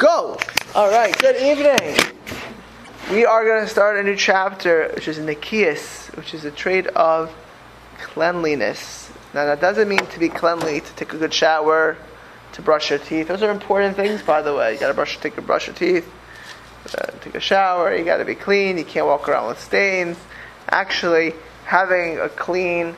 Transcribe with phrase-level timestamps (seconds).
[0.00, 0.38] Go!
[0.74, 1.94] Alright, good evening.
[3.10, 6.86] We are going to start a new chapter, which is Nikias, which is a trait
[6.86, 7.30] of
[7.98, 9.10] cleanliness.
[9.34, 11.98] Now, that doesn't mean to be cleanly, to take a good shower,
[12.52, 13.28] to brush your teeth.
[13.28, 14.72] Those are important things, by the way.
[14.72, 16.10] You got to brush, take a brush your teeth,
[16.96, 17.94] uh, take a shower.
[17.94, 18.78] You got to be clean.
[18.78, 20.16] You can't walk around with stains.
[20.70, 21.34] Actually,
[21.66, 22.94] having a clean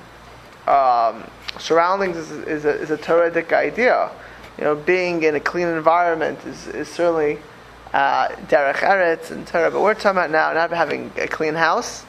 [0.69, 1.29] um,
[1.59, 2.97] surroundings is, is, a, is a
[3.57, 4.09] idea.
[4.59, 7.39] You know, being in a clean environment is, is certainly
[7.93, 9.71] uh, derech eretz and Torah.
[9.71, 12.05] But we're talking about now not having a clean house,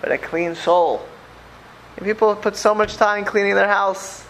[0.00, 1.06] but a clean soul.
[1.96, 4.24] And people put so much time cleaning their house,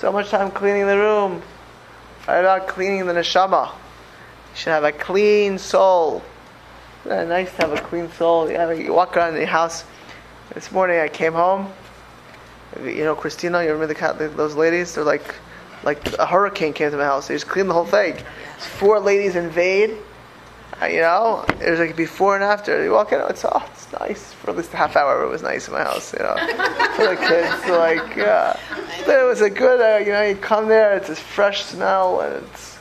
[0.00, 1.42] so much time cleaning the room.
[2.24, 3.70] What about cleaning the neshama?
[3.70, 6.22] You should have a clean soul.
[7.04, 8.50] It's nice to have a clean soul.
[8.50, 9.84] You, have, you walk around the house.
[10.54, 11.72] This morning I came home.
[12.82, 14.94] You know, Christina, you remember the, those ladies?
[14.94, 15.34] They're like,
[15.84, 17.28] like a hurricane came to my house.
[17.28, 18.16] They just cleaned the whole thing.
[18.58, 19.96] Four ladies invade.
[20.82, 22.82] Uh, you know, it was like before and after.
[22.82, 25.22] You walk in, it's oh, it's nice for at least a half hour.
[25.22, 26.34] It was nice in my house, you know,
[26.96, 27.68] for the kids.
[27.68, 28.16] Like,
[29.06, 29.80] but it was a good.
[29.80, 32.78] Uh, you know, you come there, it's this fresh smell, and it's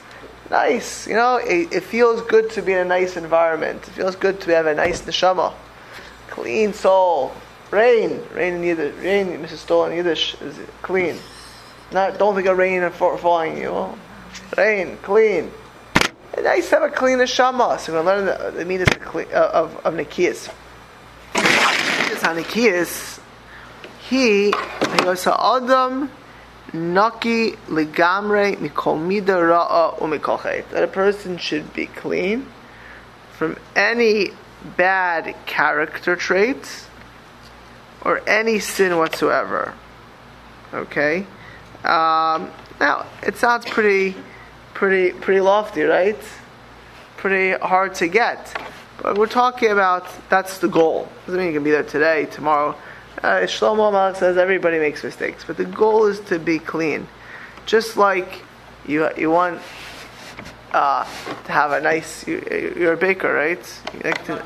[0.49, 1.07] nice.
[1.07, 3.87] You know, it, it, feels good to be in a nice environment.
[3.87, 5.53] It feels good to have a nice neshama,
[6.29, 7.33] clean soul.
[7.69, 9.57] Rain, rain in Yiddish, rain, Mrs.
[9.57, 11.17] Stoll in Yiddish is clean.
[11.93, 13.97] Not, don't think of rain and falling you.
[14.57, 15.51] Rain, clean.
[16.33, 17.79] It's nice to have a clean neshama.
[17.79, 20.51] So we're going to learn the, the meaning of, uh, of, of Nikias.
[21.33, 23.19] Nikias,
[24.09, 26.09] he, he goes to Adam,
[26.73, 32.47] Naki ligamre mikol mida ra'a umikol That a person should be clean
[33.33, 34.29] from any
[34.77, 36.87] bad character traits
[38.01, 39.75] or any sin whatsoever.
[40.73, 41.27] Okay?
[41.83, 44.15] Um, now, it sounds pretty,
[44.73, 46.17] pretty, pretty lofty, right?
[47.17, 48.57] Pretty hard to get.
[49.01, 51.09] But we're talking about that's the goal.
[51.25, 52.75] Doesn't mean you can be there today, tomorrow.
[53.21, 57.07] Uh, Shlomo Malach says everybody makes mistakes, but the goal is to be clean.
[57.65, 58.43] Just like
[58.85, 59.61] you, you want
[60.73, 61.03] uh,
[61.45, 62.27] to have a nice.
[62.27, 62.39] You,
[62.87, 63.81] are a baker, right?
[63.93, 64.43] You like to,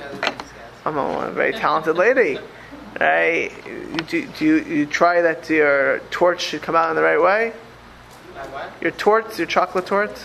[0.86, 2.40] I'm a very talented lady.
[3.00, 3.52] Right?
[4.08, 7.54] Do, do you, you try that your torch should come out in the right way?
[8.34, 8.72] My what?
[8.82, 10.18] Your torch, your chocolate torch?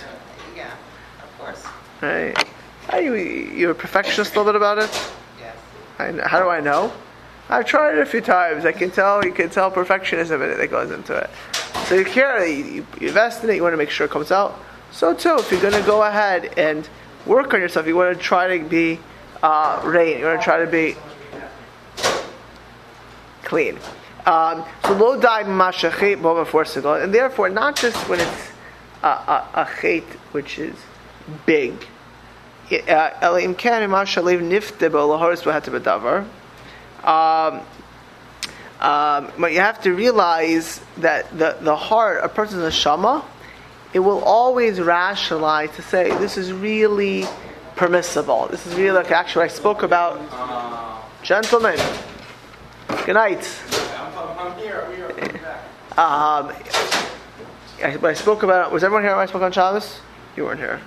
[0.56, 0.70] Yeah,
[1.22, 1.64] of course.
[2.00, 2.48] Right.
[2.88, 5.12] Are you, you're a perfectionist a little bit about it?
[5.38, 5.56] Yes.
[5.98, 6.92] I, how do I know?
[7.48, 8.64] I've tried it a few times.
[8.64, 11.30] I can tell, you can tell perfectionism that goes into it.
[11.86, 14.30] So you care, you, you invest in it, you want to make sure it comes
[14.30, 14.58] out.
[14.92, 16.88] So too, if you're going to go ahead and
[17.26, 18.98] work on yourself, you want to try to be
[19.42, 20.96] uh, rain, you want to try to be
[23.52, 23.76] clean.
[24.24, 26.64] Um, so low die mashachet before
[27.02, 28.48] and therefore not just when it's
[29.02, 30.74] a, a, a chet which is
[31.44, 31.74] big.
[32.70, 33.10] Uh,
[37.04, 37.60] um,
[38.80, 43.22] um, but you have to realize that the, the heart, a person's neshama,
[43.92, 47.26] it will always rationalize to say this is really
[47.76, 48.48] permissible.
[48.50, 50.18] This is really like actually I spoke about.
[51.22, 51.78] Gentlemen,
[53.04, 53.60] Good night.
[54.38, 54.86] I'm here.
[55.98, 56.52] Um,
[57.82, 58.70] I, I spoke about.
[58.70, 59.98] Was everyone here when I spoke on Shabbos?
[60.36, 60.80] You weren't here.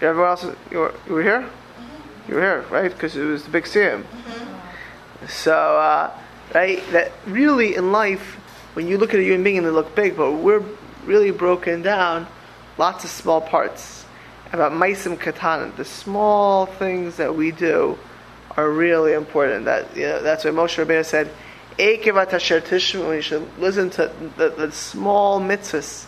[0.00, 1.42] Everyone else, you were, you were here.
[1.42, 2.30] Mm-hmm.
[2.30, 2.90] You were here, right?
[2.90, 4.04] Because it was the big Siyum.
[4.04, 5.26] Mm-hmm.
[5.26, 6.10] So, uh,
[6.54, 8.36] right, that really in life,
[8.72, 10.64] when you look at a human being and they look big, but we're
[11.04, 12.26] really broken down,
[12.78, 14.06] lots of small parts.
[14.54, 17.98] About maisim katanan, the small things that we do
[18.56, 19.64] are really important.
[19.64, 21.30] That you know, that's why Moshe Rabbeinu said,
[21.78, 26.06] "Ekevat asher tishmu." You should listen to the, the small mitzvahs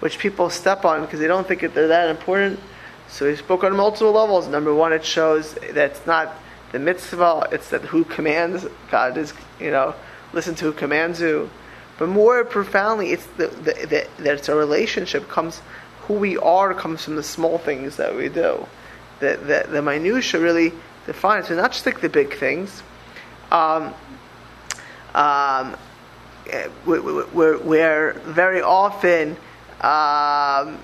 [0.00, 2.60] which people step on because they don't think that they're that important.
[3.08, 4.48] So he spoke on multiple levels.
[4.48, 6.34] Number one, it shows that it's not
[6.72, 8.66] the mitzvah; it's that who commands.
[8.90, 9.94] God is, you know,
[10.32, 11.48] listen to who commands you.
[11.98, 15.62] But more profoundly, it's the, the, the that it's a relationship comes.
[16.02, 18.66] Who we are comes from the small things that we do.
[19.20, 20.72] The the, the minutia really
[21.06, 22.82] define So not just like the big things.
[23.50, 23.94] Um,
[25.14, 25.76] um,
[26.84, 29.36] where very often,
[29.80, 30.78] um,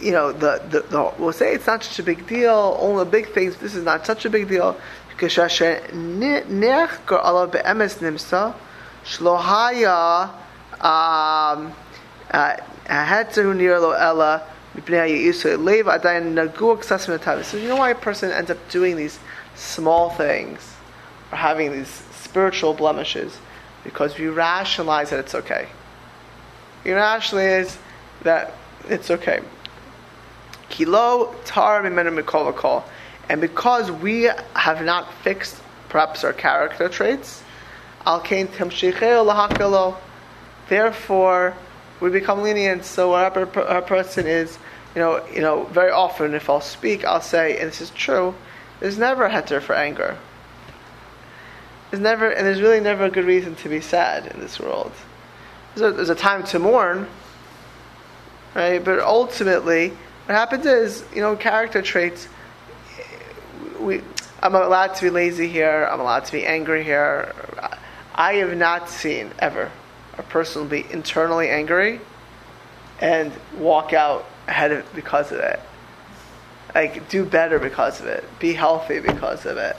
[0.00, 3.10] you know, the, the, the, we'll say it's not such a big deal, only the
[3.10, 4.78] big things, this is not such a big deal,
[10.80, 11.72] um,
[12.30, 12.56] uh,
[17.44, 19.18] so you know why a person ends up doing these
[19.54, 20.74] small things
[21.32, 23.38] or having these spiritual blemishes
[23.82, 25.68] because we rationalize that it's okay.
[26.84, 27.78] We rationalize
[28.22, 28.54] that
[28.88, 29.40] it's okay.
[30.68, 32.82] Kilo tar v'kol.
[33.28, 35.56] And because we have not fixed
[35.88, 37.42] perhaps our character traits,
[38.04, 38.48] al kain.
[40.68, 41.54] Therefore,
[42.00, 42.84] we become lenient.
[42.84, 44.58] So whatever a person is,
[44.94, 48.34] you know, you know, very often if I'll speak, I'll say, and this is true,
[48.80, 50.16] there's never a heter for anger.
[51.90, 54.92] There's never, and there's really never a good reason to be sad in this world.
[55.74, 57.06] There's a, there's a time to mourn,
[58.54, 58.84] right?
[58.84, 59.90] But ultimately,
[60.26, 62.28] what happens is, you know, character traits.
[63.78, 64.00] We,
[64.42, 65.88] I'm allowed to be lazy here.
[65.90, 67.32] I'm allowed to be angry here.
[68.14, 69.70] I have not seen ever
[70.18, 72.00] a person be internally angry
[73.00, 75.60] and walk out ahead of because of it.
[76.74, 78.24] Like do better because of it.
[78.38, 79.76] Be healthy because of it.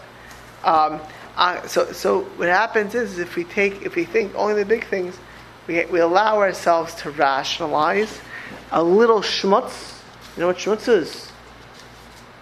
[0.64, 1.02] Um,
[1.36, 4.86] uh, so, so what happens is if we take, if we think only the big
[4.86, 5.18] things,
[5.68, 8.22] we, we allow ourselves to rationalize
[8.72, 10.00] a little schmutz.
[10.36, 11.32] You know what schmutz is?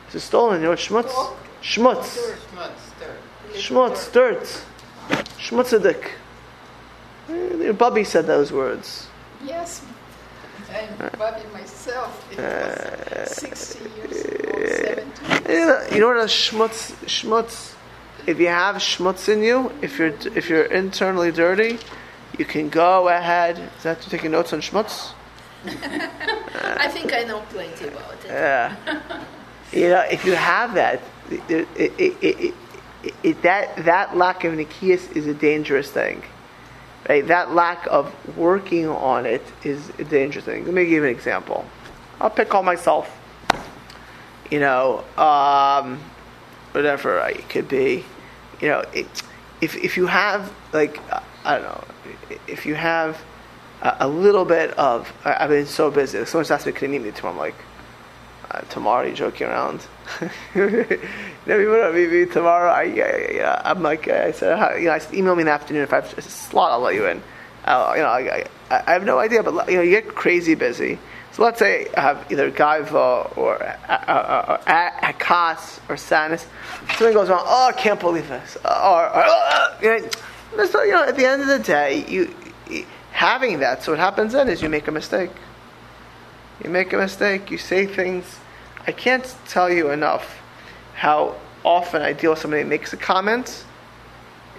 [0.06, 0.62] It's a stolen.
[0.62, 1.34] You know what schmutz?
[1.62, 2.16] Schmutz.
[2.16, 3.56] Dirt, schmutz, dirt.
[3.56, 4.64] Schmutz, dirt.
[5.38, 6.10] Schmutzadik.
[7.30, 9.08] Your Bubby said those words.
[9.44, 9.82] Yes,
[10.74, 12.32] I'm Bobby myself.
[12.32, 15.54] It was uh, 60 years ago, 70.
[15.54, 17.76] You know, you know what a schmutz, schmutz,
[18.26, 21.78] if you have schmutz in you, if you're, if you're internally dirty,
[22.38, 23.60] you can go ahead.
[23.78, 25.12] Is that you taking notes on schmutz?
[25.66, 28.28] I think I know plenty about it.
[28.28, 28.76] Yeah.
[29.72, 32.54] you know, if you have that, it, it, it,
[33.24, 36.24] it, that, that lack of nikias is a dangerous thing.
[37.08, 37.26] Right?
[37.28, 40.66] That lack of working on it is dangerous thing.
[40.66, 41.66] Let me give you an example.
[42.22, 43.20] I'll pick on myself.
[44.50, 46.00] You know, um,
[46.72, 48.06] whatever it could be.
[48.62, 49.08] You know, it,
[49.62, 51.00] if if you have like
[51.44, 51.84] I don't know,
[52.48, 53.22] if you have
[53.82, 56.24] a, a little bit of I've been so busy.
[56.26, 57.56] Someone's asked me, "Can you meet me tomorrow?" I'm like,
[58.54, 59.08] uh, "Tomorrow?
[59.08, 59.82] you're joking around?"
[61.46, 62.72] me tomorrow?
[62.72, 65.52] I, yeah, I'm like, I said, how, you know, I said, email me in the
[65.52, 65.84] afternoon.
[65.84, 67.22] If I have a slot, I'll let you in.
[67.66, 70.56] Uh, you know, I, I, I, have no idea, but you know, you get crazy
[70.56, 71.00] busy.
[71.32, 73.58] So let's say I have either gaiva or
[74.68, 76.46] akas or sadness.
[76.90, 77.44] Something goes wrong.
[77.44, 78.58] Oh, I can't believe this.
[78.58, 80.12] Or, or uh, you,
[80.58, 82.36] know, so, you know, at the end of the day, you
[83.12, 83.84] having that.
[83.84, 85.32] So what happens then is you make a mistake.
[86.64, 87.52] You make a mistake.
[87.52, 88.40] You say things.
[88.88, 90.42] I can't tell you enough
[90.96, 93.66] how often I deal with somebody who makes a comment,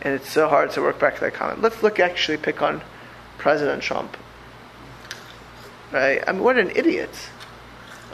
[0.03, 1.63] and it's so hard to work back to that comment.
[1.63, 2.83] Let's look actually pick on
[3.39, 4.17] President Trump.
[5.93, 6.23] Right?
[6.27, 7.15] I mean, what an idiot.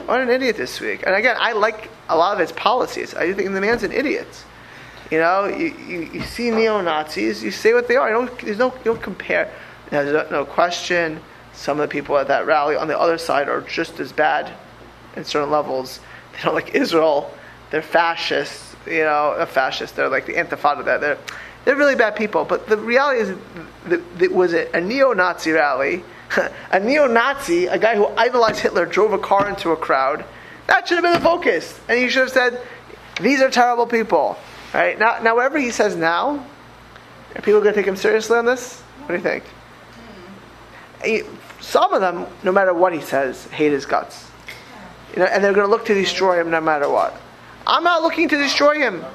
[0.05, 1.03] What an idiot this week.
[1.05, 3.13] And again, I like a lot of his policies.
[3.13, 4.27] I think the man's an idiot.
[5.09, 8.09] You know, you, you, you see neo Nazis, you say what they are.
[8.09, 9.51] You don't, there's no, you don't compare.
[9.89, 11.21] There's no question.
[11.53, 14.51] Some of the people at that rally on the other side are just as bad
[15.15, 15.99] in certain levels.
[16.31, 17.29] They don't like Israel.
[17.71, 18.73] They're fascists.
[18.87, 19.97] You know, a fascist.
[19.97, 20.85] They're like the Intifada.
[20.85, 21.17] They're, they're
[21.65, 22.45] they're really bad people.
[22.45, 23.37] But the reality is,
[23.85, 26.03] that, that was it a neo-Nazi rally?
[26.71, 30.25] a neo-Nazi, a guy who idolized Hitler, drove a car into a crowd.
[30.67, 32.61] That should have been the focus, and he should have said,
[33.19, 34.37] "These are terrible people."
[34.73, 36.45] Right now, now whatever he says now,
[37.35, 38.79] are people going to take him seriously on this?
[38.79, 39.43] What do you think?
[41.71, 44.29] Some of them, no matter what he says, hate his guts.
[45.13, 47.15] You know, and they're going to look to destroy him no matter what.
[47.65, 49.05] I'm not looking to destroy him.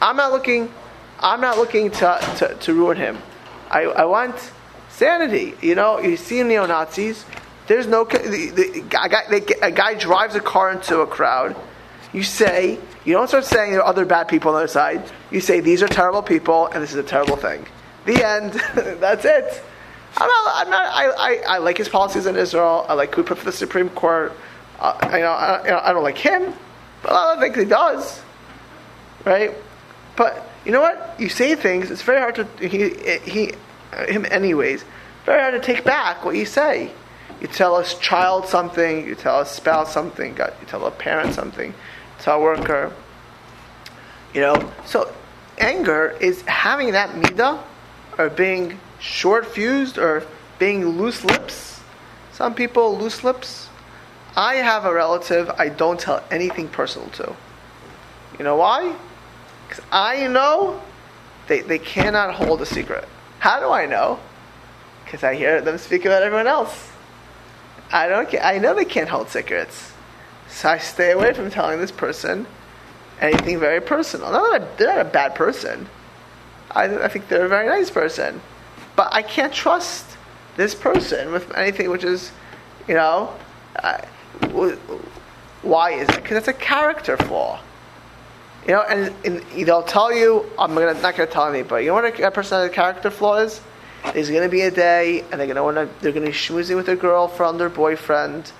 [0.00, 0.72] I'm not looking.
[1.18, 3.18] I'm not looking to, to, to ruin him.
[3.68, 4.36] I, I want
[4.88, 5.54] sanity.
[5.60, 7.24] You know, you see neo Nazis.
[7.66, 11.56] There's no the, the, a, guy, they, a guy drives a car into a crowd.
[12.12, 15.10] You say you don't start saying there are other bad people on the other side.
[15.32, 17.66] You say these are terrible people and this is a terrible thing.
[18.04, 18.52] The end.
[19.00, 19.64] That's it.
[20.16, 20.66] I'm not.
[20.66, 22.86] I'm not I, I, I like his policies in Israel.
[22.88, 24.32] I like who put for the Supreme Court.
[24.78, 26.52] Uh, you, know, I, you know, I don't like him,
[27.02, 28.22] but I don't think he does.
[29.24, 29.52] Right?
[30.16, 31.14] But you know what?
[31.18, 31.90] You say things.
[31.90, 32.90] It's very hard to he
[33.30, 33.52] he
[34.10, 34.84] him anyways.
[35.24, 36.90] Very hard to take back what you say.
[37.40, 39.06] You tell a child something.
[39.06, 40.36] You tell a spouse something.
[40.36, 41.70] You tell a parent something.
[41.70, 41.74] You
[42.18, 42.92] Tell a worker.
[44.32, 44.72] You know.
[44.86, 45.12] So
[45.58, 47.62] anger is having that midah,
[48.18, 50.24] or being short fused, or
[50.58, 51.80] being loose lips.
[52.32, 53.68] Some people loose lips.
[54.36, 57.34] I have a relative I don't tell anything personal to.
[58.38, 58.94] You know why?
[59.66, 60.82] Because I know
[61.48, 63.08] they, they cannot hold a secret.
[63.38, 64.18] How do I know?
[65.04, 66.90] Because I hear them speak about everyone else.
[67.92, 68.28] I don't.
[68.42, 69.92] I know they can't hold secrets,
[70.48, 72.46] so I stay away from telling this person
[73.20, 74.32] anything very personal.
[74.32, 75.88] Not that they're not a bad person.
[76.70, 78.40] I, I think they're a very nice person,
[78.96, 80.04] but I can't trust
[80.56, 82.32] this person with anything which is,
[82.88, 83.34] you know,
[85.62, 86.16] Why is it?
[86.16, 87.60] Because it's a character flaw.
[88.66, 91.84] You know, and, and they'll tell you, I'm gonna, not going to tell anybody.
[91.84, 93.60] You know what a, a person has a character flaw is?
[94.12, 96.30] There's going to be a day, and they're going to want to, they're going to
[96.30, 98.52] be schmoozing with their girlfriend or boyfriend,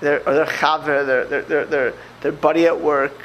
[0.00, 3.16] their, or their chaver, their, their, their, their, their buddy at work,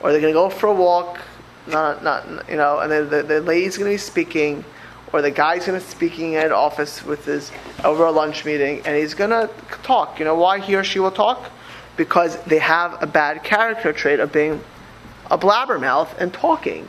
[0.00, 1.20] or they're going to go for a walk,
[1.66, 4.64] not, not, you know, and then the, the lady's going to be speaking,
[5.14, 7.52] or the guy's going to speaking at office with his
[7.84, 9.48] over a lunch meeting, and he's going to
[9.84, 10.18] talk.
[10.18, 11.52] You know why he or she will talk?
[11.96, 14.60] Because they have a bad character trait of being
[15.30, 16.88] a blabbermouth and talking.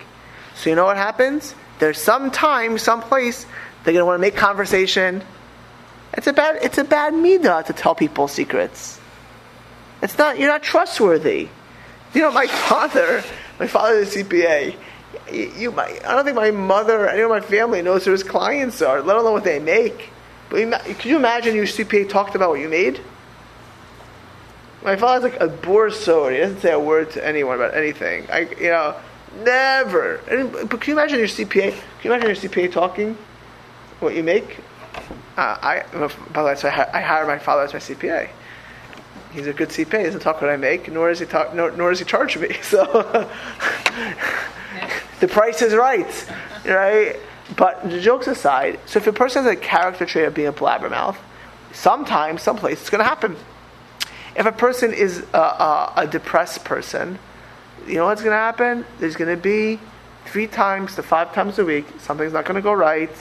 [0.56, 1.54] So you know what happens?
[1.78, 3.46] There's some time, some place
[3.84, 5.22] they're going to want to make conversation.
[6.14, 9.00] It's a bad, it's a bad midah to tell people secrets.
[10.02, 11.50] It's not, you're not trustworthy.
[12.16, 13.24] You know, my father,
[13.60, 14.76] my father is a CPA.
[15.32, 18.24] You, my, I don't think my mother or anyone in my family knows who his
[18.24, 20.10] clients are, let alone what they make.
[20.50, 23.02] But you, you imagine your CPA talked about what you made?
[24.84, 26.34] My father's like a bore sword.
[26.34, 28.28] He doesn't say a word to anyone about anything.
[28.32, 28.96] I, you know,
[29.44, 30.22] never.
[30.28, 31.72] But can you imagine your CPA?
[31.72, 33.18] Can you imagine your CPA talking
[34.00, 34.60] what you make?
[35.38, 35.84] Uh, I,
[36.32, 38.30] by the way, so I, I hire my father as my CPA.
[39.34, 39.98] He's a good CPA.
[39.98, 42.38] He doesn't talk what I make, nor does he talk, nor, nor does he charge
[42.38, 42.56] me.
[42.64, 43.30] So
[45.20, 46.32] the price is right,
[46.66, 47.18] right?
[47.56, 51.18] But jokes aside, so if a person has a character trait of being a blabbermouth,
[51.72, 53.36] sometimes, someplace, it's going to happen.
[54.36, 57.20] If a person is a, a, a depressed person,
[57.88, 58.86] you know what's going to happen?
[59.00, 59.80] There's going to be
[60.26, 63.12] three times to five times a week, something's not going to go right,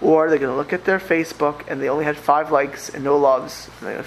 [0.00, 3.02] or they're going to look at their Facebook and they only had five likes and
[3.02, 4.02] no loves, and they're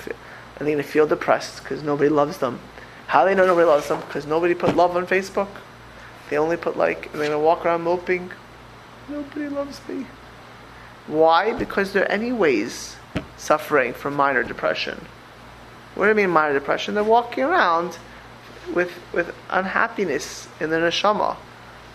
[0.59, 2.59] going to feel, depressed because nobody loves them.
[3.07, 3.99] How do they know nobody loves them?
[4.01, 5.49] Because nobody put love on Facebook.
[6.29, 8.31] They only put like, they're to walk around moping.
[9.09, 10.05] Nobody loves me.
[11.07, 11.53] Why?
[11.53, 12.97] Because they're anyways
[13.37, 15.05] suffering from minor depression.
[15.95, 16.95] What do I mean minor depression?
[16.95, 17.97] They're walking around
[18.73, 21.37] with with unhappiness in their neshama.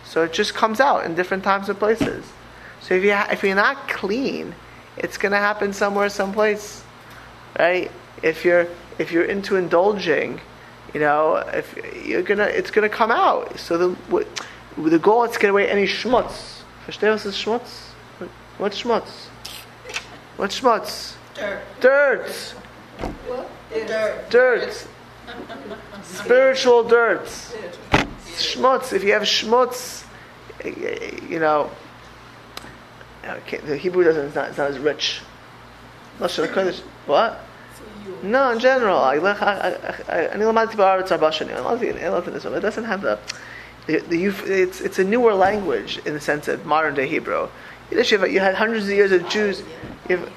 [0.05, 2.25] So it just comes out in different times and places.
[2.81, 4.55] So if you if you're not clean,
[4.97, 6.83] it's to happen somewhere, someplace,
[7.59, 7.91] right?
[8.23, 8.67] If you're
[8.99, 10.41] if you're into indulging,
[10.95, 13.59] you know, if you're gonna, it's gonna come out.
[13.59, 14.27] So the what,
[14.77, 16.63] the goal is to get away any schmutz.
[16.87, 17.91] Verstehen was ist schmutz?
[18.59, 19.29] What schmutz?
[20.37, 21.15] What schmutz?
[21.35, 21.63] Dirt.
[21.81, 22.29] Dirt.
[23.27, 23.51] What?
[23.71, 24.31] Dirt.
[24.31, 24.89] Dirt.
[26.03, 27.27] Spiritual dirt.
[28.37, 28.93] Schmutz.
[28.93, 30.05] If you have schmutz,
[30.65, 31.71] you know,
[33.25, 35.23] okay, the Hebrew doesn't, it's not, it's not as rich.
[37.07, 37.41] What?
[38.23, 39.69] No, in general, I, I,
[40.09, 40.19] I,
[42.57, 43.19] it doesn't have the,
[43.87, 47.49] the, the it's, it's a newer language in the sense of modern day Hebrew.
[47.91, 49.63] Yiddish, you, you had hundreds of years of Jews.
[50.09, 50.29] You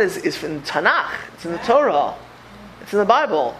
[0.00, 1.12] is, is in Tanakh.
[1.34, 2.14] It's in the Torah.
[2.80, 3.54] It's in the Bible.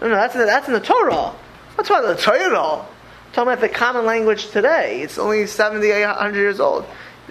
[0.00, 1.32] No, no, that's in the, that's in the Torah.
[1.76, 2.84] That's why the Torah.
[3.32, 5.02] Talking about the common language today.
[5.02, 6.84] It's only 70, 100 years old.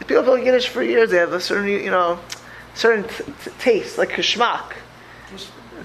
[0.08, 1.12] People feel Yiddish for years.
[1.12, 2.20] They have a certain, you know,
[2.76, 4.74] certain t- t- taste, like kishmak.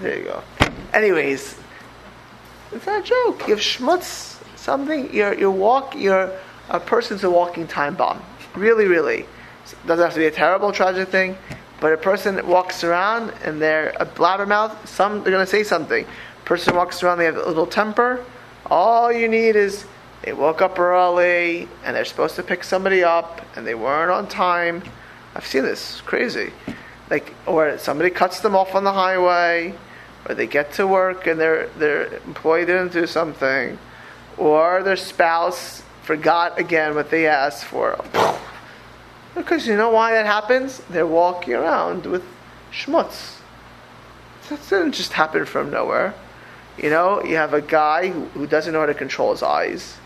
[0.01, 0.43] There you go.
[0.93, 1.59] Anyways,
[2.73, 3.49] it's not a joke.
[3.49, 5.13] You have schmutz, something.
[5.13, 5.97] You're, you're walk.
[5.97, 6.31] You're
[6.69, 8.23] a person's a walking time bomb.
[8.55, 9.21] Really, really.
[9.21, 11.37] It doesn't have to be a terrible, tragic thing.
[11.81, 14.87] But a person walks around and they're a blabbermouth.
[14.87, 16.07] Some they're going to say something.
[16.45, 18.25] Person walks around, they have a little temper.
[18.67, 19.87] All you need is
[20.23, 24.29] they woke up early and they're supposed to pick somebody up and they weren't on
[24.29, 24.83] time.
[25.35, 25.93] I've seen this.
[25.93, 26.53] It's crazy.
[27.11, 29.75] Like, or somebody cuts them off on the highway,
[30.27, 33.79] or they get to work and their their employee didn't do something,
[34.39, 37.99] or their spouse forgot again what they asked for.
[39.35, 40.83] Because you know why that happens?
[40.91, 42.25] They're walking around with
[42.73, 43.37] schmutz.
[44.49, 46.15] That didn't just happen from nowhere.
[46.77, 49.97] You know, you have a guy who, who doesn't know how to control his eyes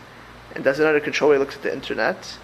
[0.53, 2.37] and doesn't know how to control when he looks at the internet.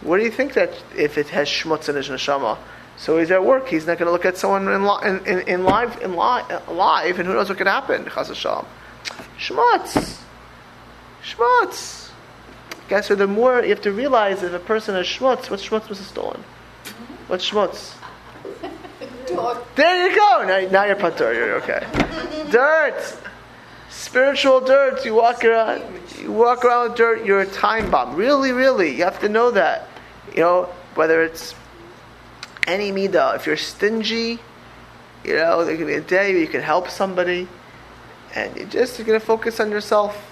[0.00, 2.58] What do you think that if it has schmutz in his neshama?
[2.96, 3.68] So he's at work.
[3.68, 7.18] He's not going to look at someone in, li- in, in, live, in li- live,
[7.18, 8.04] and who knows what could happen?
[8.06, 8.64] Chas Hashem.
[9.38, 10.20] Schmutz.
[11.22, 12.10] Schmutz.
[12.88, 15.88] Guys, so the more you have to realize if a person has schmutz, what schmutz
[15.88, 16.44] was stolen?
[17.26, 17.94] What schmutz?
[19.74, 20.44] There you go.
[20.46, 21.34] Now, now you're patur.
[21.34, 21.84] You're okay.
[22.50, 23.18] dirt.
[23.90, 25.04] Spiritual dirt.
[25.04, 25.82] You walk around.
[26.20, 27.24] You walk around with dirt.
[27.24, 28.14] You're a time bomb.
[28.14, 28.96] Really, really.
[28.96, 29.88] You have to know that.
[30.34, 31.54] You know whether it's
[32.66, 33.36] any midah.
[33.36, 34.38] If you're stingy,
[35.24, 37.48] you know there could be a day where you can help somebody,
[38.34, 40.30] and you just going to focus on yourself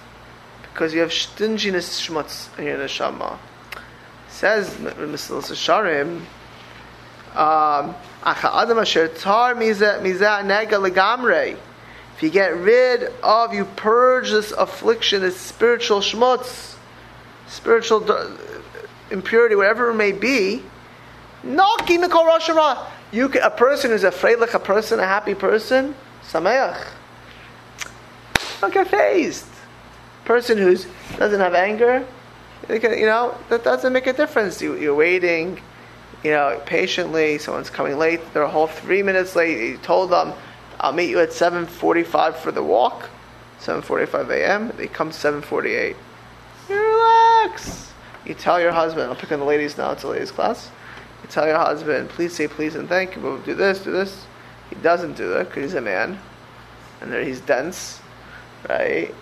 [0.63, 3.39] because you have stinginess shmutz in your neshama.
[4.29, 6.23] Says Mesillas Yesharim,
[7.37, 7.95] um,
[12.17, 16.77] if you get rid of, you purge this affliction, this spiritual schmutz,
[17.49, 18.37] spiritual
[19.11, 20.63] impurity, whatever it may be,
[21.43, 22.49] Naki mikol rosh.
[23.13, 26.87] You a person who's afraid like a person, a happy person, sameach.
[28.61, 29.47] Don't get phased.
[30.25, 30.77] Person who
[31.19, 32.07] doesn't have anger,
[32.69, 34.63] you know, that doesn't make a difference.
[34.63, 35.61] You, you're waiting,
[36.23, 37.39] you know, patiently.
[37.39, 38.21] Someone's coming late.
[38.33, 39.71] They're a whole three minutes late.
[39.71, 40.33] You told them,
[40.81, 43.09] "I'll meet you at 7:45 for the walk."
[43.61, 44.73] 7:45 a.m.
[44.77, 45.97] They come 7:48.
[46.69, 47.93] You relax.
[48.25, 49.11] You tell your husband.
[49.11, 49.91] I'll pick on the ladies now.
[49.91, 50.71] It's a ladies' class.
[51.23, 53.41] You tell your husband, please say please and thank you.
[53.45, 54.27] Do this, do this.
[54.71, 56.19] He doesn't do it because he's a man,
[57.01, 58.01] and he's dense,
[58.69, 59.15] right?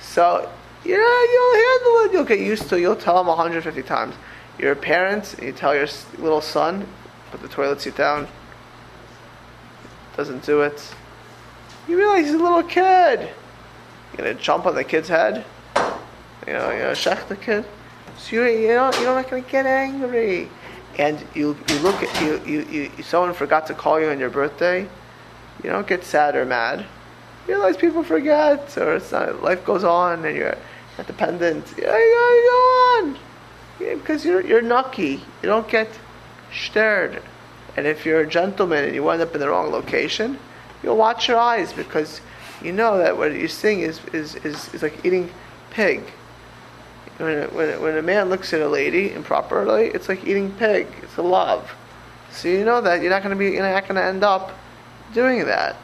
[0.00, 0.50] So
[0.84, 2.12] yeah, you'll handle it.
[2.12, 2.76] You'll get used to.
[2.76, 2.80] it.
[2.80, 4.14] You'll tell him 150 times.
[4.58, 5.86] You're a parent, and you tell your
[6.18, 6.86] little son,
[7.30, 8.26] put the toilet seat down.
[10.16, 10.94] Doesn't do it.
[11.86, 13.20] You realize he's a little kid.
[13.20, 15.44] You're gonna jump on the kid's head.
[16.46, 17.64] You know, you know, shech the kid.
[18.18, 20.48] So you, you know, you're not gonna get angry.
[20.98, 24.30] And you, you look at you, you, you, someone forgot to call you on your
[24.30, 24.88] birthday.
[25.62, 26.84] You don't get sad or mad.
[27.46, 29.42] You realize people forget, or it's not.
[29.42, 30.58] Life goes on, and you're
[30.96, 31.72] not dependent.
[31.78, 32.58] Yeah, yeah, go
[32.98, 33.18] on.
[33.78, 35.22] Because you're you're nucky.
[35.42, 35.88] You don't get
[36.52, 37.22] stirred.
[37.76, 40.36] And if you're a gentleman and you wind up in the wrong location,
[40.82, 42.20] you'll watch your eyes because
[42.60, 45.30] you know that what you're seeing is is, is, is like eating
[45.70, 46.02] pig.
[47.18, 50.86] When a, when, when a man looks at a lady improperly, it's like eating pig.
[51.02, 51.74] It's a love.
[52.30, 54.56] So you know that you're not going to be you're not going to end up
[55.12, 55.76] doing that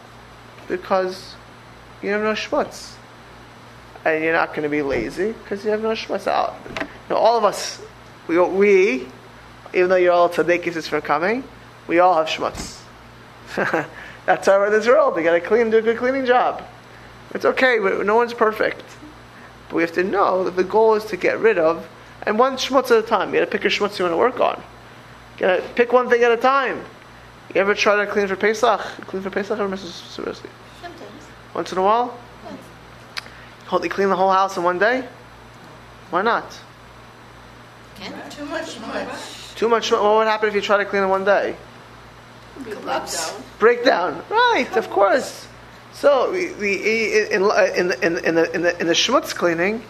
[0.69, 1.35] because
[2.03, 2.95] you have no schmutz.
[4.05, 6.55] And you're not going to be lazy because you have no schmutz out.
[6.79, 7.81] You know, all of us,
[8.29, 9.07] we, we
[9.73, 11.43] even though you're all tzaddikists for coming,
[11.89, 12.81] we all have schmutz.
[14.27, 15.17] That's how we're in this world.
[15.17, 16.63] We got to clean, do a good cleaning job.
[17.35, 17.79] It's okay.
[17.79, 18.83] No one's perfect.
[19.75, 21.89] But we have to know that the goal is to get rid of,
[22.23, 23.35] and one schmutz at a time.
[23.35, 24.63] You got to pick your schmutz you want to work on.
[25.35, 26.79] You got to pick one thing at a time.
[27.53, 28.81] You ever try to clean for Pesach?
[29.09, 30.11] Clean for Pesach or Mrs.
[30.13, 30.49] Seriously?
[30.81, 31.11] Sometimes.
[31.55, 32.17] Once in a while?
[32.45, 32.55] Yes.
[33.67, 35.09] Hold- You clean the whole house in one day?
[36.11, 36.57] Why not?
[37.97, 38.31] Can't.
[38.31, 39.55] Too much noise.
[39.57, 39.91] Too much.
[39.91, 41.57] What would happen if you try to clean in one day?
[42.71, 43.37] Collapse.
[43.59, 44.23] Breakdown.
[44.31, 45.49] Right, of course.
[45.95, 49.83] So we, we in, in, in, the- in, the- in the in the schmutz cleaning,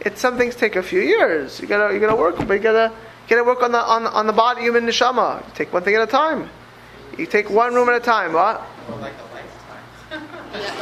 [0.00, 1.60] it some things take a few years.
[1.60, 2.92] You gotta you gotta work, but you gotta
[3.28, 5.44] you gotta work on the on on the body human neshama.
[5.46, 6.48] You take one thing at a time.
[7.18, 8.32] You take one room at a time.
[8.32, 8.62] What?
[9.00, 10.28] Like a lifetime.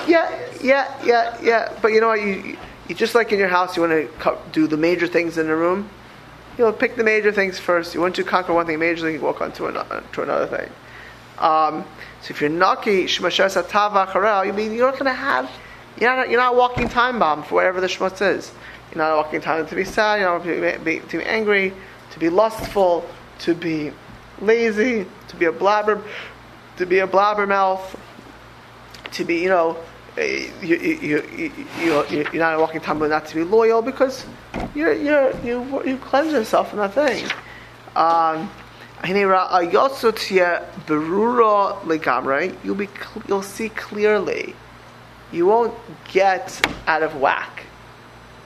[0.06, 0.30] Yeah,
[0.62, 1.78] yeah, yeah, yeah.
[1.80, 2.20] But you know what?
[2.20, 2.56] You, you,
[2.88, 5.56] you just like in your house, you want to do the major things in the
[5.56, 5.88] room.
[6.58, 7.94] You know, pick the major things first.
[7.94, 10.70] You want to conquer one thing majorly, you walk on to another, to another thing.
[11.38, 11.84] Um,
[12.22, 15.50] so if you're naki shmasher satava charel, you mean you're not going to have.
[15.98, 18.52] You're not, you're not a walking time bomb for whatever the shmutz is.
[18.90, 20.20] You're not a walking time to be sad.
[20.20, 21.72] You're not to be, to be angry,
[22.12, 23.08] to be lustful,
[23.40, 23.92] to be
[24.40, 26.02] lazy, to be a blabber,
[26.76, 27.98] to be a blabbermouth,
[29.12, 29.76] to be, you know,
[30.18, 33.42] eh, you, you, you, you, you, you're not a walking time, but not to be
[33.42, 34.26] loyal because
[34.74, 37.24] you're, you're, you, you cleanse yourself from that thing.
[37.94, 38.50] Um,
[42.64, 42.88] You'll be,
[43.28, 44.54] you'll see clearly.
[45.32, 45.74] You won't
[46.12, 47.64] get out of whack.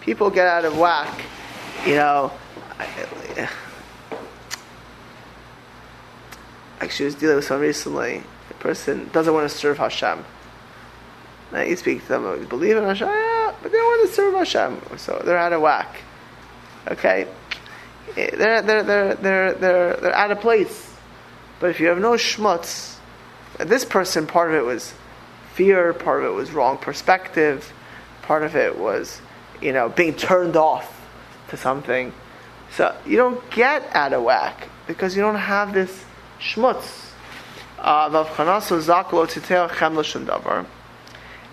[0.01, 1.23] People get out of whack,
[1.87, 2.33] you know.
[6.81, 8.23] Actually, I was dealing with someone recently.
[8.51, 10.25] A person doesn't want to serve Hashem.
[11.53, 14.09] Now you speak to them, "Oh, you believe in Hashem, yeah, but they don't want
[14.09, 15.97] to serve Hashem, so they're out of whack.
[16.89, 17.27] Okay,
[18.15, 20.89] they're they're they're they're they're, they're out of place.
[21.61, 22.97] But if you have no schmutz,
[23.59, 24.95] this person, part of it was
[25.53, 27.73] fear, part of it was wrong perspective,
[28.23, 29.21] part of it was,
[29.61, 31.01] you know, being turned off
[31.49, 32.13] to something.
[32.77, 36.05] So you don't get out of whack because you don't have this
[36.41, 37.09] schmutz.
[37.79, 38.09] Uh,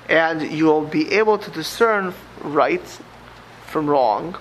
[0.09, 2.99] and you'll be able to discern right
[3.65, 4.37] from wrong,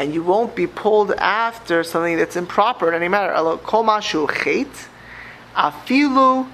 [0.00, 3.32] and you won't be pulled after something that's improper in any matter.
[3.32, 4.88] Elo kol mashu chet,
[5.54, 6.48] afilu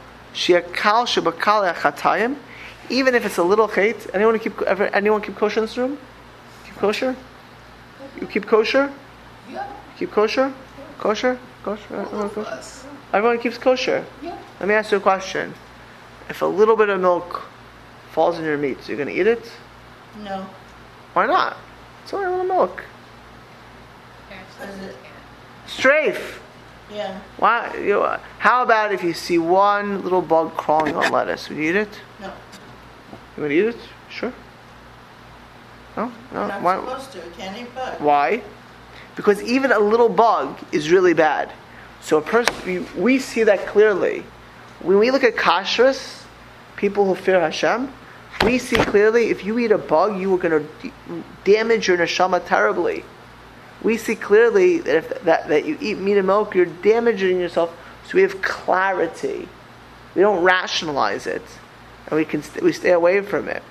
[2.88, 4.12] even if it's a little chet.
[4.12, 5.96] Anyone keep ever, anyone keep kosher in this room?
[6.64, 7.14] Keep kosher?
[8.20, 8.92] You keep kosher?
[9.48, 9.72] Yeah.
[9.96, 10.52] Keep kosher?
[10.98, 11.38] Kosher?
[11.62, 11.94] Kosher?
[11.94, 12.86] Everyone kosher?
[13.12, 14.04] Everyone keeps kosher.
[14.22, 14.36] Yeah.
[14.58, 15.54] Let me ask you a question.
[16.28, 17.44] If a little bit of milk
[18.10, 19.52] falls in your meat, so you're going to eat it?
[20.24, 20.46] No.
[21.12, 21.56] Why not?
[22.02, 22.82] It's only a little milk.
[25.66, 26.40] Strafe.
[26.92, 27.20] Yeah.
[27.38, 27.74] Why?
[27.76, 31.48] You know, how about if you see one little bug crawling on lettuce?
[31.48, 32.00] Would you eat it?
[32.20, 32.32] No.
[33.36, 33.76] You want to eat it?
[34.08, 34.32] Sure.
[35.96, 36.46] No, no.
[36.46, 36.76] Not Why?
[36.76, 37.66] supposed to, can you?
[37.74, 38.42] But Why?
[39.16, 41.52] Because even a little bug is really bad.
[42.00, 44.24] So a person, we, we see that clearly.
[44.80, 46.22] When we look at kashrus,
[46.76, 47.92] people who fear Hashem,
[48.44, 52.46] we see clearly if you eat a bug, you are going to damage your neshama
[52.46, 53.04] terribly.
[53.82, 57.76] We see clearly that if that, that you eat meat and milk, you're damaging yourself.
[58.06, 59.48] So we have clarity.
[60.14, 61.42] We don't rationalize it,
[62.06, 63.62] and we can st- we stay away from it.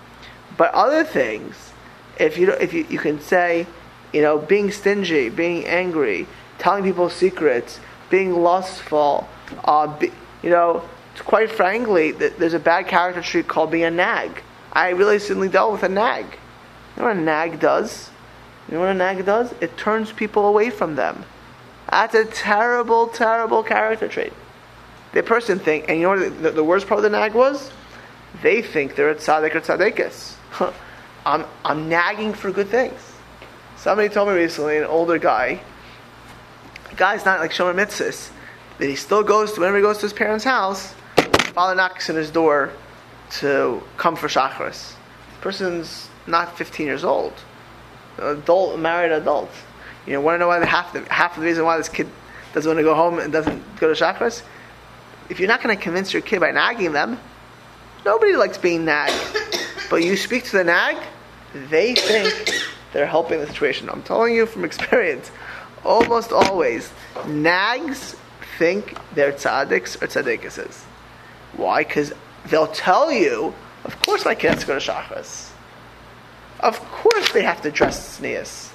[0.58, 1.72] But other things,
[2.20, 3.66] if you if you, you can say,
[4.14, 6.28] you know, being stingy, being angry,
[6.60, 9.28] telling people secrets, being lustful,
[9.64, 10.12] uh, be,
[10.44, 10.84] you know,
[11.20, 14.42] quite frankly, th- there's a bad character trait called being a nag.
[14.72, 16.26] I really recently dealt with a nag.
[16.26, 18.10] You know what a nag does?
[18.68, 19.54] You know what a nag does?
[19.62, 21.24] It turns people away from them.
[21.90, 24.34] That's a terrible, terrible character trait.
[25.14, 27.72] The person think, and you know what the, the worst part of the nag was?
[28.42, 30.36] They think they're a tzaddik or tzaddikis.
[31.26, 33.00] I'm, I'm nagging for good things.
[33.78, 35.62] Somebody told me recently, an older guy,
[36.90, 38.30] the guy's not like Shomer Mitzvahs,
[38.78, 40.94] that he still goes to, whenever he goes to his parents' house,
[41.54, 42.72] father knocks on his door
[43.32, 44.94] to come for Shachris.
[45.42, 47.34] person's not 15 years old.
[48.18, 49.50] Adult, married adult.
[50.06, 51.90] You know, want to know why the, half, the, half of the reason why this
[51.90, 52.08] kid
[52.54, 54.44] doesn't want to go home and doesn't go to Shachris?
[55.30, 57.20] If you're not going to convince your kid by nagging them,
[58.06, 59.16] nobody likes being nagged.
[59.88, 60.98] But you speak to the nag,
[61.54, 63.88] they think they're helping the situation.
[63.88, 65.30] I'm telling you from experience,
[65.84, 66.92] almost always,
[67.28, 68.16] nags
[68.58, 70.82] think they're tzaddiks or tzaddikises.
[71.54, 71.84] Why?
[71.84, 72.14] Because
[72.48, 75.52] they'll tell you, of course my kid has to go to Shachris.
[76.60, 78.72] Of course they have to dress tznius.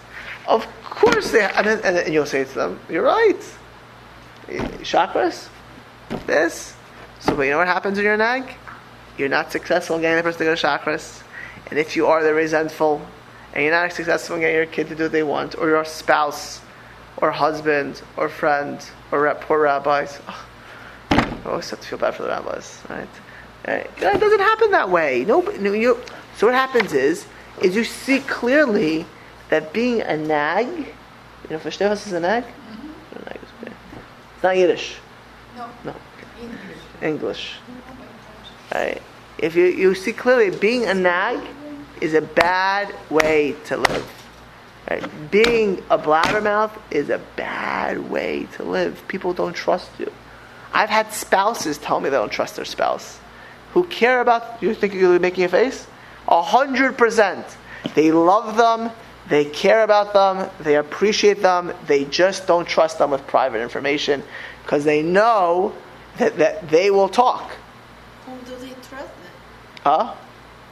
[0.46, 3.40] Of course they, and, then, and, you'll say to them, "You're right."
[4.48, 5.48] Shachris,
[6.26, 6.74] this.
[7.20, 8.54] So, but you know what happens when you're a nag?
[9.18, 11.22] You're not successful in getting the person to go to Shachris,
[11.70, 13.00] and if you are, they're resentful,
[13.52, 15.84] and you're not successful in getting your kid to do what they want, or your
[15.84, 16.60] spouse,
[17.18, 20.18] or husband, or friend, or rap, poor rabbis.
[20.26, 20.46] Oh,
[21.10, 23.08] I always have to feel bad for the rabbis, right?
[23.66, 23.90] Right.
[23.98, 25.24] It doesn't happen that way.
[25.26, 26.00] No, no you,
[26.36, 27.26] so what happens is,
[27.62, 29.06] is you see clearly
[29.48, 30.86] that being a nag, you
[31.50, 32.44] know, was is a nag?
[32.44, 33.72] A nag is okay.
[34.34, 34.96] It's not Yiddish.
[35.56, 35.94] No, No,
[36.40, 36.78] English.
[37.02, 37.56] English.
[38.72, 39.02] Right.
[39.38, 41.40] If you, you see clearly, being a nag
[42.00, 44.12] is a bad way to live.
[44.90, 45.30] Right.
[45.30, 49.02] Being a blabbermouth is a bad way to live.
[49.08, 50.12] People don't trust you.
[50.72, 53.18] I've had spouses tell me they don't trust their spouse.
[53.72, 55.86] Who care about you think you're making a face?
[56.28, 57.46] A hundred percent.
[57.94, 58.90] They love them,
[59.28, 64.22] they care about them, they appreciate them, they just don't trust them with private information
[64.62, 65.74] because they know
[66.18, 67.50] that, that they will talk.
[68.26, 68.90] who do they trust
[69.22, 69.82] then?
[69.82, 70.14] Huh?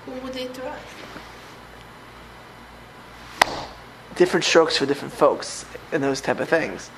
[0.07, 0.85] Who would they trust?
[4.19, 6.91] different strokes for different folks and those type of things,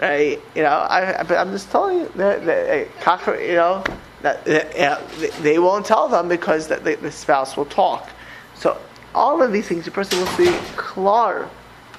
[0.00, 0.40] right?
[0.56, 3.96] You know, I, I, I'm just telling you, that that, you know, that that, yeah,
[4.22, 5.00] they- uh, uh,
[5.40, 8.08] they won't tell them because the, spouse will talk.
[8.54, 8.78] So
[9.14, 11.48] all of these things, the person will see clear,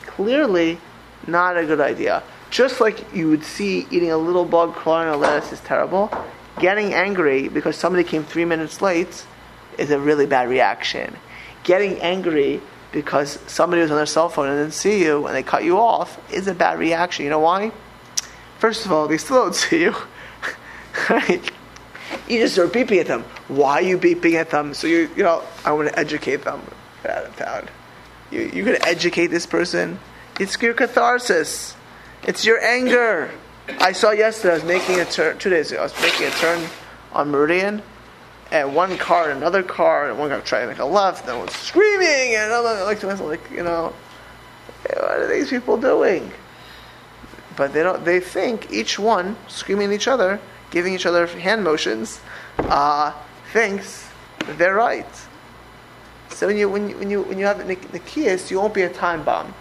[0.05, 0.79] clearly,
[1.27, 2.23] not a good idea.
[2.49, 6.11] Just like you would see eating a little bug crawling on a lettuce is terrible.
[6.59, 9.25] Getting angry because somebody came three minutes late
[9.77, 11.15] is a really bad reaction.
[11.63, 15.41] Getting angry because somebody was on their cell phone and didn't see you and they
[15.41, 17.23] cut you off is a bad reaction.
[17.25, 17.71] You know why?
[18.59, 19.95] First of all, they still don't see you.
[21.09, 21.51] right?
[22.27, 23.23] You just beeping at them.
[23.47, 24.73] Why are you beeping at them?
[24.73, 26.61] So you, you know, I want to educate them.
[27.03, 27.69] Get Out of town.
[28.31, 29.99] You, you're going to educate this person.
[30.39, 31.75] It's your catharsis.
[32.23, 33.29] It's your anger.
[33.79, 34.53] I saw yesterday.
[34.53, 35.37] I was making a turn.
[35.37, 36.67] Two days ago, I was making a turn
[37.13, 37.81] on Meridian,
[38.51, 41.39] and one car, and another car, and one car trying to make a left, and
[41.39, 43.93] was screaming, and another like myself, like you know,
[44.89, 46.31] what are these people doing?
[47.55, 48.03] But they don't.
[48.03, 50.39] They think each one screaming at each other,
[50.73, 52.19] giving each other hand motions,
[52.57, 53.13] uh,
[53.53, 54.09] thinks
[54.57, 55.05] they're right.
[56.29, 58.89] So when you when you when you when you have Nikias, you won't be a
[58.89, 59.53] time bomb.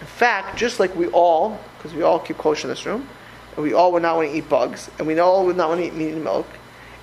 [0.00, 3.06] In fact, just like we all, because we all keep kosher in this room,
[3.54, 5.82] and we all would not want to eat bugs, and we all would not want
[5.82, 6.46] to eat meat and milk,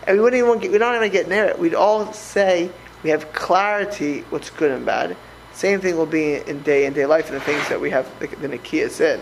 [0.07, 1.59] and we wouldn't even get, we don't even get near it.
[1.59, 2.71] We'd all say
[3.03, 5.15] we have clarity what's good and bad.
[5.53, 8.09] Same thing will be in day and day life and the things that we have
[8.19, 9.21] the, the Nikias in.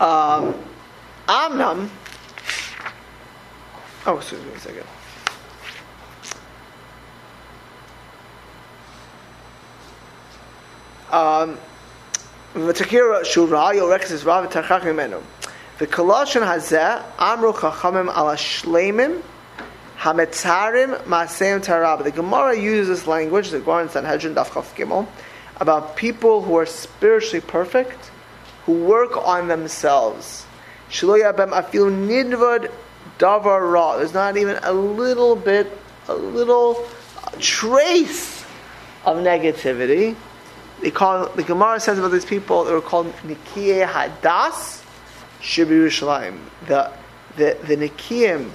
[0.00, 0.54] Um,
[1.28, 1.90] Amnam.
[4.08, 4.86] Oh, excuse me a second.
[11.10, 11.58] Um,
[12.54, 14.84] the V'takira shura yorekes is rav tarchach
[15.78, 19.22] The V'koloshin hazeh amru chachamim ala shleimim
[19.98, 22.04] hametzarim maseim tarab.
[22.04, 25.08] The Gemara uses this language, the Gemara in Sanhedrin Daf Chaf Gimel,
[25.56, 28.12] about people who are spiritually perfect,
[28.66, 30.46] who work on themselves.
[30.90, 32.70] Shlo yabem afilu nidvad
[33.18, 33.96] Davar Ra.
[33.96, 35.70] There's not even a little bit,
[36.08, 36.86] a little
[37.38, 38.44] trace
[39.04, 40.16] of negativity.
[40.82, 44.84] They call the Gemara says about these people they were called Nikiyeh Hadas
[45.40, 45.90] Shibir
[46.66, 46.92] The
[47.36, 48.50] the the Nikiyim